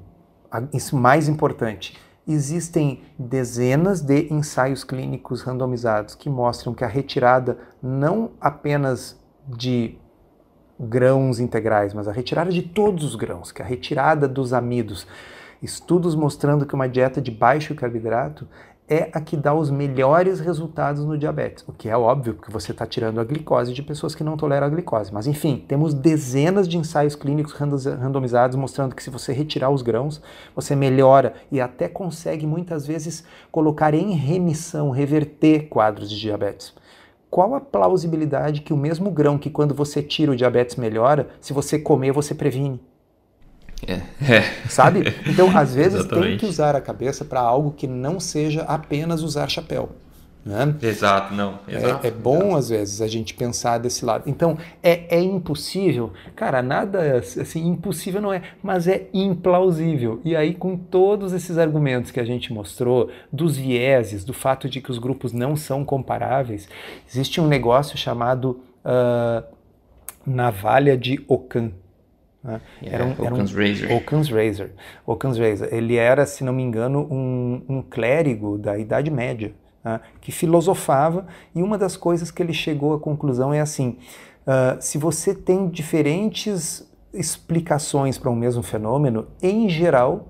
isso 0.73 0.97
mais 0.97 1.29
importante, 1.29 1.97
existem 2.27 3.03
dezenas 3.19 4.01
de 4.01 4.33
ensaios 4.33 4.85
clínicos 4.85 5.43
randomizados 5.43 6.15
que 6.15 6.29
mostram 6.29 6.75
que 6.75 6.85
a 6.85 6.89
retirada 6.89 7.59
não 7.83 8.33
apenas 8.41 9.19
de 9.47 9.99
grãos 10.79 11.39
integrais, 11.39 11.95
mas 11.95 12.09
a 12.09 12.13
retirada 12.13 12.51
de 12.51 12.63
todos 12.63 13.05
os 13.05 13.15
grãos, 13.15 13.53
que 13.53 13.63
é 13.63 13.65
a 13.65 13.69
retirada 13.69 14.27
dos 14.27 14.53
amidos, 14.53 15.07
estudos 15.63 16.15
mostrando 16.15 16.67
que 16.67 16.75
uma 16.75 16.89
dieta 16.89 17.23
de 17.23 17.31
baixo 17.31 17.75
carboidrato 17.75 18.49
é 18.89 19.09
a 19.13 19.21
que 19.21 19.37
dá 19.37 19.55
os 19.55 19.71
melhores 19.71 20.41
resultados 20.41 21.05
no 21.05 21.17
diabetes, 21.17 21.65
o 21.67 21.73
que 21.73 21.89
é 21.89 21.97
óbvio, 21.97 22.35
porque 22.35 22.53
você 22.53 22.73
está 22.73 22.87
tirando 22.87 23.19
a 23.19 23.25
glicose 23.25 23.73
de 23.73 23.83
pessoas 23.83 24.15
que 24.15 24.23
não 24.23 24.37
toleram 24.37 24.67
a 24.67 24.71
glicose. 24.71 25.13
Mas 25.13 25.27
enfim, 25.27 25.65
temos 25.67 25.95
dezenas 25.95 26.69
de 26.69 26.77
ensaios 26.77 27.17
clínicos 27.17 27.53
randomizados 27.53 28.57
mostrando 28.57 28.95
que 28.95 29.03
se 29.03 29.09
você 29.09 29.33
retirar 29.33 29.71
os 29.71 29.81
grãos, 29.81 30.21
você 30.55 30.77
melhora 30.77 31.35
e 31.51 31.61
até 31.61 31.89
consegue 31.89 32.47
muitas 32.47 32.87
vezes 32.87 33.25
colocar 33.51 33.95
em 33.95 34.13
remissão, 34.13 34.91
reverter 34.91 35.69
quadros 35.69 36.11
de 36.11 36.21
diabetes. 36.21 36.75
Qual 37.31 37.55
a 37.55 37.61
plausibilidade 37.61 38.61
que 38.61 38.73
o 38.73 38.77
mesmo 38.77 39.11
grão 39.11 39.39
que 39.39 39.51
quando 39.51 39.75
você 39.75 40.03
tira 40.03 40.31
o 40.31 40.37
diabetes 40.37 40.77
melhora, 40.77 41.31
se 41.41 41.53
você 41.53 41.79
comer, 41.79 42.13
você 42.13 42.35
previne? 42.35 42.81
É. 43.87 44.35
é. 44.35 44.69
Sabe? 44.69 45.15
Então, 45.27 45.57
às 45.57 45.75
vezes, 45.77 46.05
tem 46.07 46.37
que 46.37 46.47
usar 46.47 46.75
a 46.75 46.81
cabeça 46.81 47.25
para 47.25 47.41
algo 47.41 47.73
que 47.73 47.87
não 47.87 48.19
seja 48.19 48.63
apenas 48.63 49.23
usar 49.23 49.49
chapéu. 49.49 49.91
Né? 50.45 50.75
Exato, 50.83 51.33
não. 51.33 51.59
Exato, 51.67 52.07
é, 52.07 52.09
é, 52.09 52.11
bom, 52.11 52.55
às 52.55 52.69
vezes, 52.69 53.01
a 53.01 53.07
gente 53.07 53.33
pensar 53.33 53.79
desse 53.79 54.05
lado. 54.05 54.25
Então, 54.27 54.59
é, 54.83 55.17
é 55.17 55.21
impossível? 55.21 56.13
Cara, 56.37 56.63
nada 56.63 57.17
assim, 57.17 57.67
impossível 57.67 58.21
não 58.21 58.31
é, 58.31 58.43
mas 58.63 58.87
é 58.87 59.09
implausível. 59.15 60.21
E 60.23 60.37
aí, 60.37 60.55
com 60.55 60.77
todos 60.77 61.33
esses 61.33 61.57
argumentos 61.57 62.11
que 62.11 62.21
a 62.21 62.25
gente 62.25 62.53
mostrou, 62.53 63.11
dos 63.33 63.57
vieses, 63.57 64.23
do 64.23 64.35
fato 64.35 64.69
de 64.69 64.83
que 64.83 64.91
os 64.91 64.99
grupos 64.99 65.33
não 65.33 65.57
são 65.57 65.83
comparáveis, 65.83 66.69
existe 67.09 67.41
um 67.41 67.47
negócio 67.47 67.97
chamado 67.97 68.61
uh, 68.85 69.43
navalha 70.27 70.95
de 70.95 71.25
Ockham. 71.27 71.73
Né? 72.45 72.61
Era 72.83 73.07
um, 73.07 73.13
era 73.19 73.35
um, 73.35 73.39
Razor. 73.39 73.93
Occam's 73.93 74.29
Razor. 74.29 74.71
Occam's 75.07 75.39
Razor. 75.39 75.69
Ele 75.73 75.97
era, 75.97 76.27
se 76.27 76.45
não 76.45 76.53
me 76.53 76.63
engano, 76.63 77.09
um, 77.11 77.63
um 77.67 77.83
clérigo 77.83 78.59
da 78.59 78.79
Idade 78.79 79.11
Média 79.11 79.55
né? 79.83 80.01
que 80.21 80.31
filosofava 80.31 81.27
e 81.55 81.63
uma 81.63 81.79
das 81.79 81.97
coisas 81.97 82.31
que 82.31 82.43
ele 82.43 82.53
chegou 82.53 82.93
à 82.93 83.01
conclusão 83.01 83.53
é 83.53 83.61
assim: 83.61 83.97
uh, 84.47 84.81
se 84.81 84.99
você 84.99 85.35
tem 85.35 85.69
diferentes 85.69 86.87
explicações 87.13 88.19
para 88.19 88.31
um 88.31 88.37
mesmo 88.37 88.63
fenômeno, 88.63 89.27
em 89.43 89.69
geral, 89.69 90.29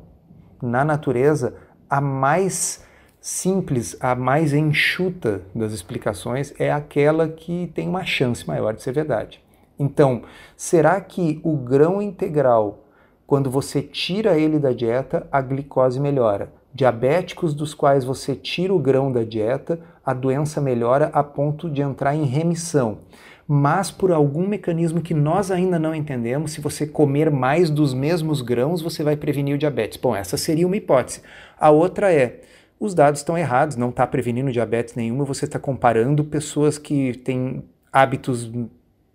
na 0.63 0.85
natureza, 0.85 1.55
a 1.91 2.01
mais 2.01 2.85
simples, 3.21 3.97
a 4.01 4.15
mais 4.15 4.53
enxuta 4.53 5.43
das 5.55 5.73
explicações 5.73 6.53
é 6.59 6.71
aquela 6.71 7.27
que 7.27 7.73
tem 7.75 7.89
uma 7.89 8.05
chance 8.05 8.47
maior 8.47 8.75
de 8.75 8.83
ser 8.83 8.93
verdade. 8.93 9.44
Então, 9.79 10.23
será 10.57 11.01
que 11.01 11.41
o 11.43 11.57
grão 11.57 12.01
integral, 12.01 12.85
quando 13.27 13.51
você 13.51 13.83
tira 13.83 14.39
ele 14.39 14.59
da 14.59 14.73
dieta, 14.73 15.27
a 15.31 15.41
glicose 15.41 15.99
melhora? 16.01 16.53
diabéticos 16.75 17.55
dos 17.55 17.73
quais 17.73 18.05
você 18.05 18.35
tira 18.35 18.75
o 18.75 18.81
grão 18.81 19.13
da 19.13 19.23
dieta, 19.23 19.79
a 20.05 20.13
doença 20.13 20.61
melhora 20.61 21.09
a 21.13 21.23
ponto 21.23 21.71
de 21.71 21.81
entrar 21.81 22.17
em 22.17 22.25
remissão. 22.25 22.99
Mas 23.47 23.91
por 23.91 24.11
algum 24.11 24.49
mecanismo 24.49 25.01
que 25.01 25.15
nós 25.15 25.51
ainda 25.51 25.79
não 25.79 25.95
entendemos, 25.95 26.51
se 26.51 26.61
você 26.61 26.87
comer 26.87 27.31
mais 27.31 27.71
dos 27.71 27.95
mesmos 27.95 28.41
grãos, 28.41 28.83
você 28.83 29.05
vai 29.05 29.17
prevenir 29.17 29.55
o 29.55 29.59
diabetes. 29.59 29.99
Bom, 29.99 30.17
essa 30.17 30.37
seria 30.37 30.67
uma 30.67 30.77
hipótese. 30.77 31.21
A 31.61 31.71
outra 31.71 32.13
é, 32.13 32.41
os 32.81 32.93
dados 32.93 33.21
estão 33.21 33.39
errados, 33.39 33.77
não 33.77 33.91
está 33.91 34.07
prevenindo 34.07 34.51
diabetes 34.51 34.95
nenhuma, 34.95 35.25
você 35.25 35.45
está 35.45 35.59
comparando 35.59 36.25
pessoas 36.25 36.77
que 36.77 37.17
têm 37.19 37.63
hábitos 37.93 38.51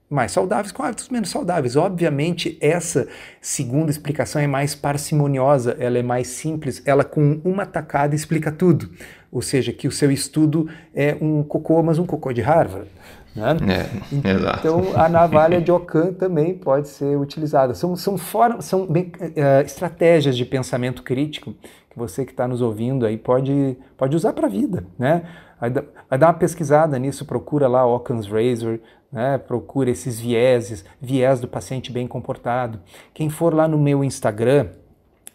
mais 0.10 0.32
saudáveis 0.32 0.72
com 0.72 0.82
hábitos 0.82 1.10
menos 1.10 1.30
saudáveis. 1.30 1.76
Obviamente, 1.76 2.58
essa 2.60 3.08
segunda 3.40 3.92
explicação 3.92 4.42
é 4.42 4.48
mais 4.48 4.74
parcimoniosa, 4.74 5.78
ela 5.80 6.00
é 6.00 6.04
mais 6.04 6.28
simples, 6.28 6.82
ela 6.86 7.04
com 7.04 7.40
uma 7.44 7.66
tacada 7.66 8.16
explica 8.16 8.52
tudo. 8.52 8.90
Ou 9.32 9.42
seja, 9.42 9.72
que 9.72 9.88
o 9.88 9.92
seu 9.92 10.12
estudo 10.12 10.68
é 10.96 11.16
um 11.22 11.44
cocô, 11.44 11.84
mas 11.84 12.00
um 12.00 12.06
cocô 12.06 12.34
de 12.34 12.42
Harvard. 12.42 12.88
Né? 13.36 13.58
É, 13.70 13.90
então, 14.58 14.96
a 14.96 15.08
navalha 15.08 15.62
de 15.62 15.72
Ockham 15.72 16.14
também 16.14 16.56
pode 16.56 16.88
ser 16.88 17.16
utilizada. 17.16 17.76
São, 17.76 17.96
são, 17.96 18.18
formas, 18.18 18.66
são 18.66 18.88
bem, 18.88 19.12
uh, 19.22 19.64
estratégias 19.64 20.36
de 20.36 20.44
pensamento 20.46 21.04
crítico 21.04 21.54
que 21.90 21.98
você 21.98 22.26
que 22.26 22.32
está 22.32 22.48
nos 22.48 22.62
ouvindo 22.62 23.06
aí 23.06 23.18
pode, 23.18 23.78
pode 23.96 24.16
usar 24.16 24.34
para 24.34 24.48
a 24.48 24.50
vida. 24.50 24.84
Né? 24.98 25.24
Vai, 25.62 25.70
vai 25.72 26.20
dar 26.20 26.28
uma 26.28 26.34
pesquisada 26.34 26.98
nisso, 26.98 27.26
procura 27.26 27.68
lá 27.68 27.86
Occam's 27.86 28.28
Razor, 28.28 28.80
né? 29.12 29.38
procura 29.38 29.90
esses 29.90 30.20
vieses, 30.20 30.86
viés 31.02 31.40
do 31.40 31.48
paciente 31.48 31.92
bem 31.92 32.08
comportado. 32.08 32.80
Quem 33.14 33.30
for 33.30 33.54
lá 33.54 33.68
no 33.68 33.78
meu 33.78 34.04
Instagram, 34.04 34.68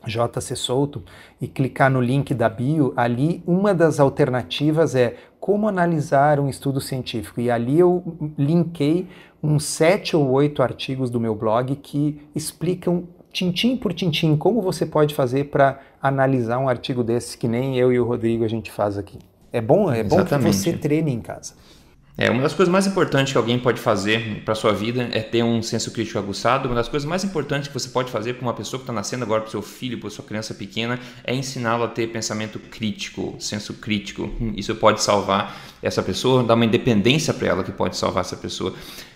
JC 0.07 0.55
Souto, 0.55 1.03
e 1.41 1.49
clicar 1.49 1.91
no 1.91 2.01
link 2.01 2.35
da 2.35 2.49
bio, 2.49 2.93
ali 2.97 3.43
uma 3.47 3.75
das 3.75 3.99
alternativas 3.99 4.95
é 4.95 5.17
como 5.41 5.69
analisar 5.69 6.41
um 6.41 6.49
estudo 6.49 6.81
científico. 6.81 7.41
E 7.41 7.51
ali 7.51 7.79
eu 7.79 8.03
linkei 8.39 9.09
uns 9.43 9.65
sete 9.65 10.17
ou 10.17 10.31
oito 10.31 10.63
artigos 10.63 11.11
do 11.11 11.21
meu 11.21 11.35
blog 11.35 11.77
que 11.77 12.21
explicam 12.35 13.05
tintim 13.31 13.77
por 13.77 13.93
tintim 13.93 14.37
como 14.37 14.63
você 14.63 14.87
pode 14.87 15.15
fazer 15.15 15.45
para 15.47 15.81
analisar 16.01 16.59
um 16.59 16.69
artigo 16.69 17.03
desse 17.03 17.37
que 17.37 17.49
nem 17.49 17.77
eu 17.77 17.93
e 17.93 17.99
o 17.99 18.07
Rodrigo 18.07 18.45
a 18.45 18.49
gente 18.49 18.71
faz 18.71 18.97
aqui. 18.97 19.19
É 19.53 19.61
bom, 19.61 19.93
é 19.93 20.03
bom 20.03 20.25
que 20.25 20.39
você 20.39 20.73
treine 20.73 21.13
em 21.13 21.21
casa. 21.21 21.55
É, 22.17 22.31
uma 22.31 22.43
das 22.43 22.55
coisas 22.55 22.71
mais 22.71 22.87
importantes 22.87 23.33
que 23.33 23.39
alguém 23.39 23.59
pode 23.59 23.81
fazer 23.81 24.43
para 24.45 24.55
sua 24.55 24.73
vida 24.73 25.09
é 25.11 25.21
ter 25.21 25.43
um 25.43 25.61
senso 25.61 25.91
crítico 25.91 26.17
aguçado. 26.17 26.69
Uma 26.69 26.77
das 26.77 26.89
coisas 26.89 27.09
mais 27.09 27.25
importantes 27.25 27.67
que 27.67 27.75
você 27.75 27.89
pode 27.89 28.13
fazer 28.13 28.35
para 28.35 28.43
uma 28.43 28.55
pessoa 28.55 28.79
que 28.79 28.85
está 28.85 28.93
nascendo 28.93 29.25
agora, 29.25 29.41
para 29.41 29.51
seu 29.51 29.61
filho, 29.61 29.99
para 29.99 30.09
sua 30.11 30.25
criança 30.25 30.55
pequena, 30.55 31.01
é 31.25 31.35
ensiná-lo 31.35 31.83
a 31.83 31.89
ter 31.89 32.07
pensamento 32.07 32.61
crítico, 32.61 33.35
senso 33.41 33.75
crítico. 33.75 34.33
Isso 34.57 34.73
pode 34.77 35.03
salvar 35.03 35.57
essa 35.83 36.05
pessoa, 36.05 36.45
dar 36.45 36.55
uma 36.55 36.65
independência 36.65 37.35
para 37.35 37.49
ela 37.49 37.65
que 37.65 37.73
pode 37.73 37.97
salvar 37.97 38.21
essa 38.21 38.37
pessoa. 38.37 38.73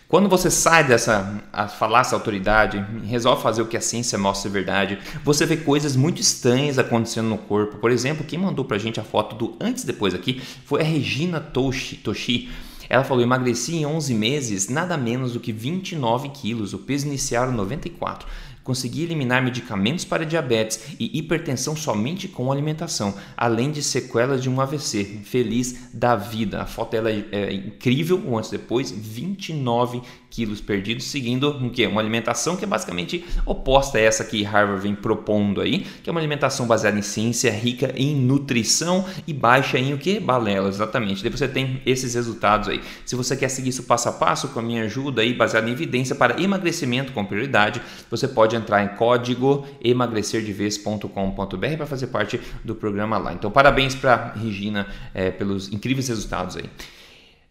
Quando 0.09 0.29
você 0.29 0.51
sai 0.51 0.83
dessa 0.83 1.41
a 1.53 1.69
falácia 1.69 2.17
autoridade, 2.17 2.85
resolve 3.05 3.43
fazer 3.43 3.63
o 3.63 3.67
que 3.67 3.77
a 3.77 3.81
ciência 3.81 4.19
mostra 4.19 4.51
verdade, 4.51 4.99
você 5.23 5.47
vê 5.47 5.57
coisas 5.57 5.95
muito 5.95 6.21
estranhas 6.21 6.79
acontecendo 6.79 7.29
no 7.29 7.39
corpo. 7.39 7.77
Por 7.77 7.93
exemplo, 7.93 8.25
quem 8.27 8.39
mandou 8.39 8.65
pra 8.65 8.79
gente 8.79 8.99
a 8.99 9.05
foto 9.05 9.37
do 9.37 9.57
antes 9.61 9.85
e 9.85 9.87
depois 9.87 10.15
aqui 10.15 10.43
foi 10.65 10.81
a 10.81 10.85
Regina 10.85 11.39
Toshi. 11.39 11.97
Toshi 11.97 12.49
ela 12.89 13.05
falou: 13.05 13.23
emagreci 13.23 13.77
em 13.77 13.87
11 13.87 14.15
meses 14.15 14.69
nada 14.69 14.97
menos 14.97 15.33
do 15.33 15.41
que 15.41 15.53
29 15.53 16.31
quilos, 16.31 16.73
o 16.73 16.79
peso 16.79 17.07
inicial 17.07 17.45
era 17.45 17.53
94 17.53 18.27
consegui 18.69 19.03
eliminar 19.03 19.43
medicamentos 19.43 20.05
para 20.05 20.27
diabetes 20.27 20.95
e 21.01 21.19
hipertensão 21.19 21.75
somente 21.75 22.29
com 22.29 22.53
alimentação, 22.53 23.15
além 23.35 23.71
de 23.71 23.83
sequelas 23.83 24.43
de 24.43 24.51
um 24.51 24.61
AVC. 24.61 25.23
Feliz 25.25 25.89
da 25.95 26.15
vida. 26.15 26.61
A 26.61 26.67
foto 26.67 26.91
dela 26.91 27.11
é, 27.11 27.25
é 27.33 27.55
incrível, 27.55 28.23
o 28.27 28.37
antes 28.37 28.51
e 28.51 28.59
depois, 28.59 28.91
29 28.91 30.03
quilos 30.39 30.61
perdidos, 30.61 31.07
seguindo 31.07 31.51
um 31.57 31.69
quê? 31.69 31.89
uma 31.89 32.01
alimentação 32.01 32.57
que 32.57 32.63
é 32.65 32.69
basicamente 32.69 33.25
oposta 33.45 33.99
a 33.99 34.01
essa 34.01 34.25
que 34.25 34.45
Harvard 34.45 34.81
vem 34.81 34.95
propondo 34.95 35.61
aí, 35.61 35.81
que 36.01 36.09
é 36.09 36.13
uma 36.13 36.21
alimentação 36.21 36.65
baseada 36.65 36.97
em 36.97 37.03
ciência, 37.03 37.51
rica 37.51 37.93
em 37.97 38.15
nutrição 38.15 39.05
e 39.27 39.33
baixa 39.33 39.81
em 39.81 39.93
o 39.93 39.99
que? 39.99 40.21
Balela, 40.21 40.69
exatamente. 40.69 41.25
Daí 41.25 41.33
você 41.33 41.49
tem 41.49 41.83
esses 41.85 42.15
resultados 42.15 42.69
aí. 42.69 42.81
Se 43.05 43.17
você 43.17 43.37
quer 43.37 43.49
seguir 43.49 43.71
isso 43.71 43.83
passo 43.83 44.11
a 44.11 44.13
passo 44.13 44.47
com 44.51 44.61
a 44.61 44.63
minha 44.63 44.85
ajuda 44.85 45.23
aí, 45.23 45.35
baseada 45.35 45.69
em 45.69 45.73
evidência 45.73 46.15
para 46.15 46.41
emagrecimento 46.41 47.13
com 47.13 47.25
prioridade, 47.25 47.83
você 48.09 48.29
pode 48.29 48.55
entrar 48.55 48.85
em 48.85 48.95
código 48.97 49.67
emagrecerdeves.com.br 49.83 51.77
para 51.77 51.87
fazer 51.87 52.07
parte 52.07 52.41
do 52.63 52.77
programa 52.77 53.19
lá. 53.19 53.33
Então, 53.33 53.51
parabéns 53.51 53.97
para 53.97 54.35
Regina 54.35 54.87
é, 55.13 55.33
pelos 55.33 55.73
incríveis 55.73 56.07
resultados 56.07 56.57
aí. 56.57 56.71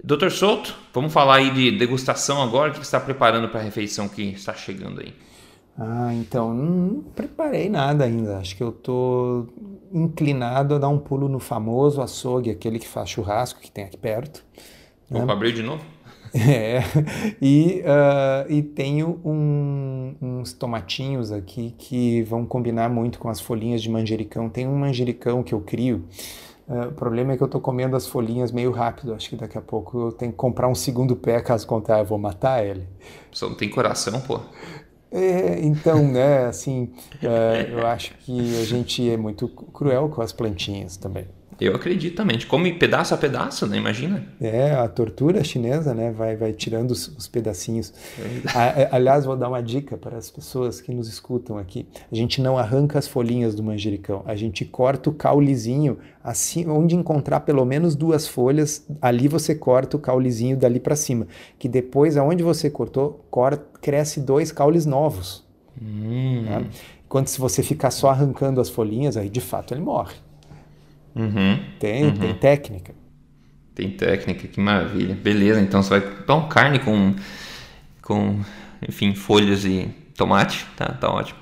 Doutor 0.04 0.32
Souto, 0.32 0.76
vamos 0.94 1.12
falar 1.12 1.38
aí 1.38 1.52
de 1.52 1.72
degustação 1.72 2.42
agora. 2.42 2.70
O 2.70 2.72
que 2.72 2.78
você 2.78 2.84
está 2.84 3.00
preparando 3.00 3.50
para 3.50 3.60
a 3.60 3.64
refeição 3.64 4.08
que 4.08 4.22
está 4.22 4.54
chegando 4.54 5.02
aí? 5.02 5.14
Ah, 5.78 6.14
então, 6.14 6.54
não 6.54 7.04
preparei 7.16 7.68
nada 7.68 8.06
ainda. 8.06 8.38
Acho 8.38 8.56
que 8.56 8.64
eu 8.64 8.70
estou 8.70 9.48
inclinado 9.92 10.76
a 10.76 10.78
dar 10.78 10.90
um 10.90 11.00
pulo 11.00 11.28
no 11.28 11.40
famoso 11.40 12.02
açougue, 12.02 12.50
aquele 12.50 12.80
que 12.80 12.88
faz 12.88 13.10
churrasco 13.10 13.60
que 13.60 13.72
tem 13.72 13.86
aqui 13.86 13.98
perto. 13.98 14.44
Vou 15.10 15.26
né? 15.26 15.34
abrir 15.34 15.54
de 15.54 15.64
novo? 15.64 15.84
É, 16.34 16.84
e, 17.42 17.82
uh, 17.82 18.52
e 18.52 18.62
tenho 18.62 19.20
um, 19.24 20.14
uns 20.22 20.52
tomatinhos 20.52 21.32
aqui 21.32 21.74
que 21.78 22.22
vão 22.24 22.46
combinar 22.46 22.90
muito 22.90 23.18
com 23.18 23.30
as 23.30 23.40
folhinhas 23.40 23.82
de 23.82 23.90
manjericão. 23.90 24.50
Tem 24.50 24.68
um 24.68 24.78
manjericão 24.78 25.42
que 25.42 25.54
eu 25.54 25.62
crio. 25.62 26.04
Uh, 26.68 26.90
o 26.90 26.92
problema 26.92 27.32
é 27.32 27.38
que 27.38 27.44
eu 27.44 27.46
estou 27.46 27.62
comendo 27.62 27.96
as 27.96 28.06
folhinhas 28.08 28.52
meio 28.52 28.72
rápido. 28.72 29.14
Acho 29.14 29.30
que 29.30 29.36
daqui 29.36 29.58
a 29.58 29.62
pouco 29.62 30.08
eu 30.08 30.12
tenho 30.12 30.32
que 30.32 30.38
comprar 30.38 30.68
um 30.68 30.76
segundo 30.76 31.16
pé, 31.16 31.40
caso 31.40 31.66
contrário, 31.66 32.02
eu 32.02 32.08
vou 32.08 32.18
matar 32.18 32.66
ele. 32.66 32.88
Só 33.32 33.48
não 33.48 33.56
tem 33.56 33.70
coração, 33.70 34.20
pô. 34.22 34.40
É, 35.10 35.60
então, 35.62 36.06
né, 36.06 36.46
assim, 36.48 36.92
uh, 37.24 37.72
eu 37.72 37.88
acho 37.88 38.14
que 38.16 38.62
a 38.62 38.66
gente 38.66 39.10
é 39.10 39.16
muito 39.16 39.48
cruel 39.48 40.10
com 40.10 40.22
as 40.22 40.34
plantinhas 40.34 40.98
também. 40.98 41.26
Eu 41.60 41.76
acredito 41.76 42.16
também. 42.16 42.36
A 42.36 42.40
gente 42.40 42.48
come 42.48 42.72
pedaço 42.74 43.14
a 43.14 43.18
pedaço, 43.18 43.66
né? 43.66 43.78
Imagina. 43.78 44.24
É, 44.40 44.72
a 44.74 44.88
tortura 44.88 45.44
chinesa, 45.44 45.94
né? 45.94 46.12
Vai, 46.12 46.36
vai 46.36 46.54
tirando 46.54 46.92
os, 46.92 47.08
os 47.08 47.28
pedacinhos. 47.28 47.94
É. 48.56 48.90
aliás, 48.92 49.26
vou 49.26 49.36
dar 49.36 49.50
uma 49.50 49.62
dica 49.62 49.98
para 49.98 50.18
as 50.18 50.30
pessoas 50.30 50.80
que 50.80 50.94
nos 50.94 51.08
escutam 51.08 51.58
aqui. 51.58 51.88
A 52.12 52.16
gente 52.16 52.42
não 52.42 52.58
arranca 52.58 53.00
as 53.00 53.08
folhinhas 53.08 53.56
do 53.56 53.64
manjericão. 53.64 54.24
A 54.26 54.36
gente 54.36 54.66
corta 54.66 55.10
o 55.10 55.14
caulezinho, 55.14 55.98
assim, 56.24 56.68
onde 56.68 56.96
encontrar 56.96 57.40
pelo 57.40 57.66
menos 57.66 57.96
duas 57.96 58.28
folhas, 58.28 58.86
ali 59.02 59.28
você 59.28 59.56
corta 59.56 59.98
o 59.98 60.00
caulezinho 60.00 60.56
dali 60.56 60.80
para 60.80 60.96
cima. 60.96 61.28
Que 61.58 61.68
depois, 61.68 62.18
aonde 62.18 62.44
você 62.44 62.70
cortou, 62.70 63.26
corta, 63.32 63.66
cresce 63.82 64.20
dois 64.20 64.52
caules 64.52 64.86
novos. 64.86 65.44
Hum. 65.82 66.46
Tá? 66.48 66.64
Enquanto 67.06 67.28
se 67.28 67.40
você 67.40 67.64
ficar 67.64 67.90
só 67.90 68.10
arrancando 68.10 68.60
as 68.60 68.70
folhinhas, 68.70 69.16
aí 69.16 69.30
de 69.30 69.40
fato 69.42 69.74
ele 69.74 69.82
morre. 69.82 70.27
Uhum, 71.18 71.60
tem, 71.80 72.06
uhum. 72.06 72.12
tem 72.12 72.34
técnica. 72.36 72.94
Tem 73.74 73.90
técnica, 73.92 74.48
que 74.48 74.60
maravilha. 74.60 75.16
Beleza, 75.16 75.62
então 75.62 75.82
você 75.84 76.00
vai 76.00 76.02
pão 76.02 76.48
carne 76.48 76.80
com, 76.80 77.14
com 78.02 78.40
enfim, 78.88 79.14
folhas 79.14 79.66
e 79.66 79.90
tomate, 80.16 80.66
tá, 80.76 80.86
tá 80.88 81.10
ótimo. 81.12 81.40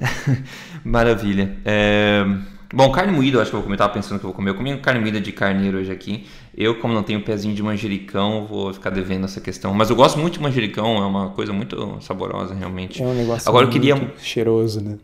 maravilha. 0.84 1.56
É... 1.64 2.24
Bom, 2.72 2.90
carne 2.92 3.12
moída, 3.12 3.42
acho 3.42 3.50
que 3.50 3.56
eu 3.56 3.60
vou 3.60 3.64
comer, 3.64 3.76
tava 3.76 3.92
pensando 3.92 4.20
que 4.20 4.24
eu 4.24 4.28
vou 4.28 4.34
comer. 4.34 4.50
Eu 4.50 4.54
comi 4.54 4.76
carne 4.78 5.00
moída 5.00 5.20
de 5.20 5.32
carneiro 5.32 5.78
hoje 5.78 5.90
aqui. 5.90 6.26
Eu, 6.56 6.78
como 6.78 6.94
não 6.94 7.02
tenho 7.02 7.20
pezinho 7.22 7.52
de 7.52 7.62
manjericão, 7.62 8.46
vou 8.46 8.72
ficar 8.72 8.90
devendo 8.90 9.24
essa 9.24 9.40
questão. 9.40 9.74
Mas 9.74 9.90
eu 9.90 9.96
gosto 9.96 10.18
muito 10.20 10.34
de 10.34 10.40
manjericão, 10.40 10.96
é 10.98 11.06
uma 11.06 11.30
coisa 11.30 11.52
muito 11.52 11.98
saborosa, 12.00 12.54
realmente. 12.54 13.02
É 13.02 13.06
um 13.06 13.14
negócio 13.14 13.48
Agora, 13.48 13.66
eu 13.66 13.70
queria... 13.70 13.96
cheiroso, 14.18 14.80
né? 14.80 14.98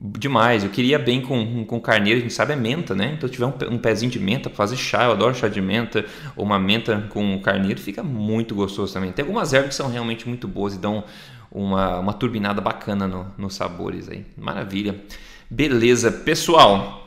Demais. 0.00 0.62
Eu 0.62 0.70
queria 0.70 0.98
bem 0.98 1.20
com, 1.20 1.64
com 1.64 1.80
carneiro, 1.80 2.18
a 2.18 2.22
gente 2.22 2.32
sabe 2.32 2.52
é 2.52 2.56
menta, 2.56 2.94
né? 2.94 3.14
Então, 3.16 3.28
se 3.28 3.34
tiver 3.34 3.46
um, 3.46 3.74
um 3.74 3.78
pezinho 3.78 4.10
de 4.10 4.18
menta 4.18 4.48
para 4.48 4.56
fazer 4.56 4.76
chá, 4.76 5.04
eu 5.04 5.12
adoro 5.12 5.34
chá 5.34 5.48
de 5.48 5.60
menta, 5.60 6.04
ou 6.36 6.44
uma 6.44 6.58
menta 6.58 7.06
com 7.10 7.38
carneiro, 7.40 7.80
fica 7.80 8.02
muito 8.02 8.54
gostoso 8.54 8.92
também. 8.92 9.12
Tem 9.12 9.24
algumas 9.24 9.52
ervas 9.52 9.70
que 9.70 9.74
são 9.74 9.90
realmente 9.90 10.28
muito 10.28 10.46
boas 10.46 10.74
e 10.74 10.78
dão 10.78 11.04
uma, 11.50 11.98
uma 11.98 12.12
turbinada 12.12 12.60
bacana 12.60 13.06
no, 13.06 13.26
nos 13.36 13.54
sabores 13.54 14.08
aí. 14.08 14.24
Maravilha. 14.36 15.00
Beleza, 15.50 16.12
pessoal. 16.12 16.97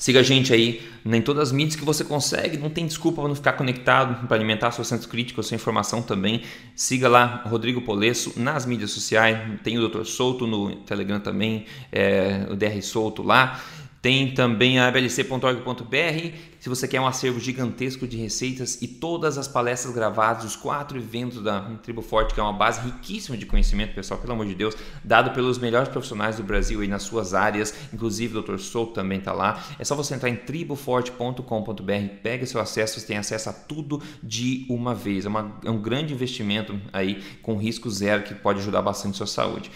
Siga 0.00 0.20
a 0.20 0.22
gente 0.22 0.50
aí 0.50 0.80
em 1.04 1.20
todas 1.20 1.48
as 1.48 1.52
mídias 1.52 1.76
que 1.76 1.84
você 1.84 2.02
consegue, 2.02 2.56
não 2.56 2.70
tem 2.70 2.86
desculpa 2.86 3.20
para 3.20 3.28
não 3.28 3.34
ficar 3.34 3.52
conectado, 3.52 4.26
para 4.26 4.34
alimentar 4.34 4.70
seu 4.70 4.82
centro 4.82 5.06
crítico, 5.06 5.42
sua 5.42 5.54
informação 5.54 6.00
também. 6.00 6.42
Siga 6.74 7.06
lá 7.06 7.44
Rodrigo 7.46 7.82
Polesso 7.82 8.32
nas 8.40 8.64
mídias 8.64 8.92
sociais, 8.92 9.38
tem 9.62 9.78
o 9.78 9.86
Dr. 9.86 10.04
Souto 10.04 10.46
no 10.46 10.74
Telegram 10.76 11.20
também, 11.20 11.66
é, 11.92 12.46
o 12.50 12.56
DR 12.56 12.80
Souto 12.80 13.22
lá. 13.22 13.60
Tem 14.00 14.32
também 14.32 14.78
a 14.78 14.88
ablc.org.br, 14.88 16.34
se 16.60 16.68
você 16.68 16.86
quer 16.86 17.00
um 17.00 17.06
acervo 17.06 17.40
gigantesco 17.40 18.06
de 18.06 18.18
receitas 18.18 18.82
e 18.82 18.86
todas 18.86 19.38
as 19.38 19.48
palestras 19.48 19.94
gravadas, 19.94 20.44
os 20.44 20.56
quatro 20.56 20.98
eventos 20.98 21.42
da 21.42 21.62
Tribo 21.82 22.02
Forte, 22.02 22.34
que 22.34 22.40
é 22.40 22.42
uma 22.42 22.52
base 22.52 22.82
riquíssima 22.82 23.34
de 23.34 23.46
conhecimento, 23.46 23.94
pessoal, 23.94 24.20
pelo 24.20 24.34
amor 24.34 24.44
de 24.44 24.54
Deus, 24.54 24.76
dado 25.02 25.30
pelos 25.30 25.56
melhores 25.56 25.88
profissionais 25.88 26.36
do 26.36 26.42
Brasil 26.42 26.84
e 26.84 26.86
nas 26.86 27.02
suas 27.02 27.32
áreas, 27.32 27.74
inclusive 27.94 28.36
o 28.36 28.42
Dr. 28.42 28.58
Souto 28.58 28.92
também 28.92 29.18
está 29.18 29.32
lá. 29.32 29.64
É 29.78 29.84
só 29.86 29.94
você 29.94 30.14
entrar 30.14 30.28
em 30.28 30.36
triboforte.com.br, 30.36 31.42
pega 32.22 32.44
seu 32.44 32.60
acesso, 32.60 33.00
você 33.00 33.06
tem 33.06 33.16
acesso 33.16 33.48
a 33.48 33.54
tudo 33.54 34.02
de 34.22 34.66
uma 34.68 34.94
vez. 34.94 35.24
É, 35.24 35.28
uma, 35.30 35.58
é 35.64 35.70
um 35.70 35.80
grande 35.80 36.12
investimento 36.12 36.78
aí 36.92 37.22
com 37.40 37.56
risco 37.56 37.88
zero 37.88 38.22
que 38.22 38.34
pode 38.34 38.58
ajudar 38.58 38.82
bastante 38.82 39.14
a 39.14 39.16
sua 39.16 39.26
saúde. 39.26 39.70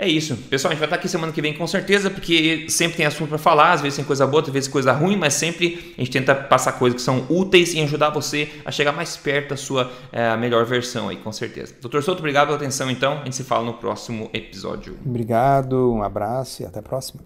É 0.00 0.08
isso. 0.08 0.34
Pessoal, 0.48 0.70
a 0.70 0.74
gente 0.74 0.80
vai 0.80 0.86
estar 0.86 0.96
aqui 0.96 1.06
semana 1.06 1.30
que 1.30 1.42
vem 1.42 1.52
com 1.52 1.66
certeza, 1.66 2.08
porque 2.08 2.64
sempre 2.70 2.96
tem 2.96 3.04
assunto 3.04 3.28
para 3.28 3.36
falar, 3.36 3.72
às 3.72 3.82
vezes 3.82 3.96
tem 3.96 4.04
coisa 4.04 4.26
boa, 4.26 4.42
às 4.42 4.48
vezes 4.48 4.66
coisa 4.66 4.92
ruim, 4.92 5.14
mas 5.14 5.34
sempre 5.34 5.94
a 5.94 6.00
gente 6.00 6.10
tenta 6.10 6.34
passar 6.34 6.72
coisas 6.72 6.98
que 6.98 7.04
são 7.04 7.26
úteis 7.28 7.74
e 7.74 7.80
ajudar 7.82 8.08
você 8.08 8.48
a 8.64 8.72
chegar 8.72 8.92
mais 8.92 9.18
perto 9.18 9.50
da 9.50 9.58
sua 9.58 9.92
é, 10.10 10.34
melhor 10.38 10.64
versão 10.64 11.10
aí, 11.10 11.18
com 11.18 11.30
certeza. 11.30 11.74
Doutor 11.82 12.02
Souto, 12.02 12.20
obrigado 12.20 12.46
pela 12.46 12.56
atenção 12.56 12.90
então. 12.90 13.18
A 13.20 13.24
gente 13.24 13.36
se 13.36 13.44
fala 13.44 13.62
no 13.62 13.74
próximo 13.74 14.30
episódio. 14.32 14.96
Obrigado, 15.04 15.92
um 15.92 16.02
abraço 16.02 16.62
e 16.62 16.64
até 16.64 16.78
a 16.78 16.82
próxima. 16.82 17.20